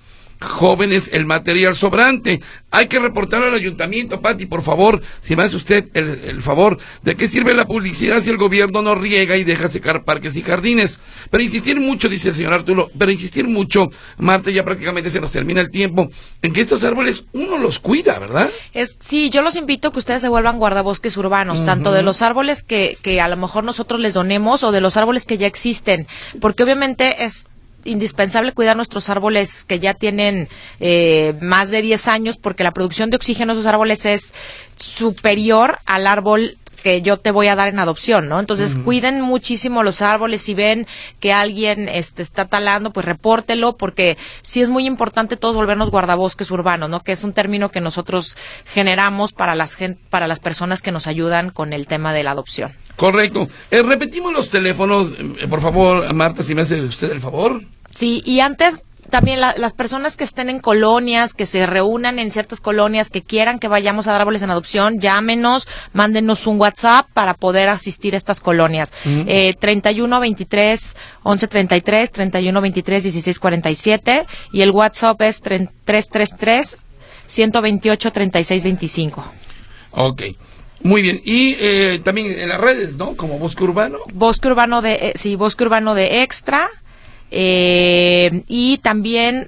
[0.44, 2.42] jóvenes el material sobrante.
[2.72, 6.78] Hay que reportarlo al ayuntamiento, Pati, por favor, si me hace usted el, el favor.
[7.02, 10.42] ¿De qué sirve la publicidad si el gobierno no riega y deja secar parques y
[10.42, 11.00] jardines?
[11.30, 15.32] Pero insistir mucho, dice el señor Arturo, pero insistir mucho, Marta, ya prácticamente se nos
[15.32, 16.10] termina el tiempo,
[16.42, 18.50] en que estos árboles uno los cuida, ¿verdad?
[18.74, 22.22] Es, sí, yo los invito a que ustedes se vuelvan guardabosques urbanos, tanto de los
[22.22, 25.48] árboles que, que a lo mejor nosotros les donemos o de los árboles que ya
[25.48, 26.08] existen,
[26.40, 27.48] porque obviamente es
[27.86, 33.10] indispensable cuidar nuestros árboles que ya tienen eh, más de 10 años, porque la producción
[33.10, 34.34] de oxígeno de esos árboles es
[34.76, 38.40] superior al árbol que yo te voy a dar en adopción, ¿no?
[38.40, 40.42] Entonces, cuiden muchísimo los árboles.
[40.42, 40.86] Si ven
[41.20, 46.52] que alguien este, está talando, pues repórtelo, porque sí es muy importante todos volvernos guardabosques
[46.52, 47.00] urbanos, ¿no?
[47.00, 49.78] Que es un término que nosotros generamos para las,
[50.10, 52.74] para las personas que nos ayudan con el tema de la adopción.
[52.96, 53.48] Correcto.
[53.72, 55.08] Eh, repetimos los teléfonos,
[55.40, 57.62] eh, por favor, Marta, si me hace usted el favor.
[57.92, 62.32] Sí, y antes también la- las personas que estén en colonias, que se reúnan en
[62.32, 67.08] ciertas colonias, que quieran que vayamos a dar árboles en adopción, llámenos, mándenos un WhatsApp
[67.14, 68.92] para poder asistir a estas colonias.
[69.06, 76.78] Eh, 31 23 11 33, 31 23 16 47 y el WhatsApp es tre- 333
[77.28, 79.32] 128 36 25.
[79.92, 80.24] Ok.
[80.84, 81.22] Muy bien.
[81.24, 83.16] Y eh, también en las redes, ¿no?
[83.16, 83.98] Como Bosque Urbano.
[84.14, 86.70] Bosque Urbano de, eh, sí, Bosque Urbano de Extra.
[87.32, 89.48] eh, y también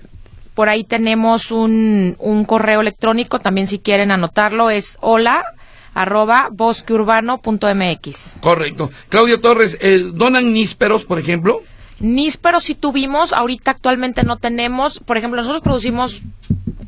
[0.53, 5.43] por ahí tenemos un, un correo electrónico, también si quieren anotarlo, es hola
[5.93, 8.35] arroba bosqueurbano.mx.
[8.41, 8.89] Correcto.
[9.09, 11.61] Claudio Torres, eh, ¿donan nísperos, por ejemplo?
[11.99, 14.99] Níspero sí tuvimos, ahorita actualmente no tenemos.
[14.99, 16.21] Por ejemplo, nosotros producimos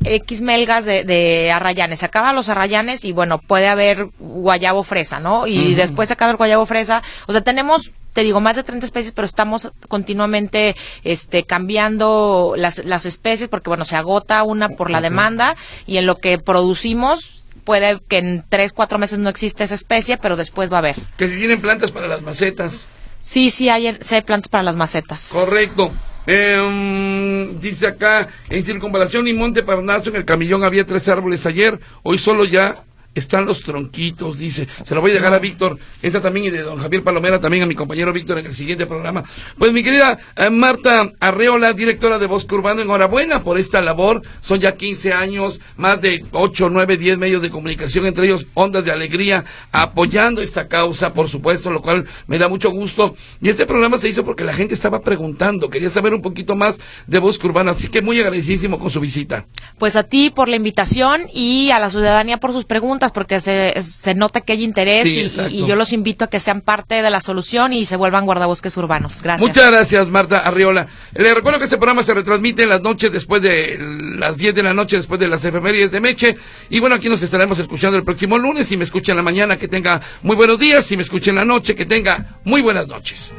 [0.04, 2.00] X melgas de, de arrayanes.
[2.00, 5.46] Se acaban los arrayanes y bueno, puede haber guayabo fresa, ¿no?
[5.46, 7.02] Y después se acaba el guayabo fresa.
[7.26, 12.84] O sea, tenemos, te digo, más de 30 especies, pero estamos continuamente este, cambiando las,
[12.84, 15.56] las especies porque bueno, se agota una por la demanda
[15.86, 20.16] y en lo que producimos puede que en 3, 4 meses no existe esa especie,
[20.16, 20.96] pero después va a haber.
[21.16, 22.86] Que si tienen plantas para las macetas.
[23.20, 25.30] Sí, sí hay, sí hay plantas para las macetas.
[25.32, 25.92] Correcto.
[26.26, 31.80] Em, dice acá, en Circunvalación y Monte Parnaso, en el Camillón había tres árboles ayer,
[32.02, 32.84] hoy solo ya
[33.14, 34.66] están los tronquitos, dice.
[34.84, 37.62] Se lo voy a dejar a Víctor, esta también y de don Javier Palomera, también
[37.62, 39.24] a mi compañero Víctor en el siguiente programa.
[39.58, 44.22] Pues mi querida eh, Marta Arreola, directora de Bosque Urbano, enhorabuena por esta labor.
[44.40, 48.84] Son ya 15 años, más de 8, 9, 10 medios de comunicación, entre ellos Ondas
[48.84, 53.14] de Alegría, apoyando esta causa, por supuesto, lo cual me da mucho gusto.
[53.40, 56.78] Y este programa se hizo porque la gente estaba preguntando, quería saber un poquito más
[57.06, 59.46] de Bosque Urbano, así que muy agradecidísimo con su visita.
[59.78, 63.80] Pues a ti por la invitación y a la ciudadanía por sus preguntas, porque se,
[63.82, 67.02] se nota que hay interés Sí, y, y yo los invito a que sean parte
[67.02, 69.22] de la solución y se vuelvan guardabosques urbanos.
[69.22, 69.46] Gracias.
[69.46, 70.86] Muchas gracias, Marta Arriola.
[71.14, 73.78] Le recuerdo que este programa se retransmite en las noches después de
[74.18, 76.36] las 10 de la noche, después de las efemérides de Meche.
[76.70, 78.68] Y bueno, aquí nos estaremos escuchando el próximo lunes.
[78.68, 80.84] Si me escucha en la mañana, que tenga muy buenos días.
[80.84, 83.32] Si me escucha en la noche, que tenga muy buenas noches.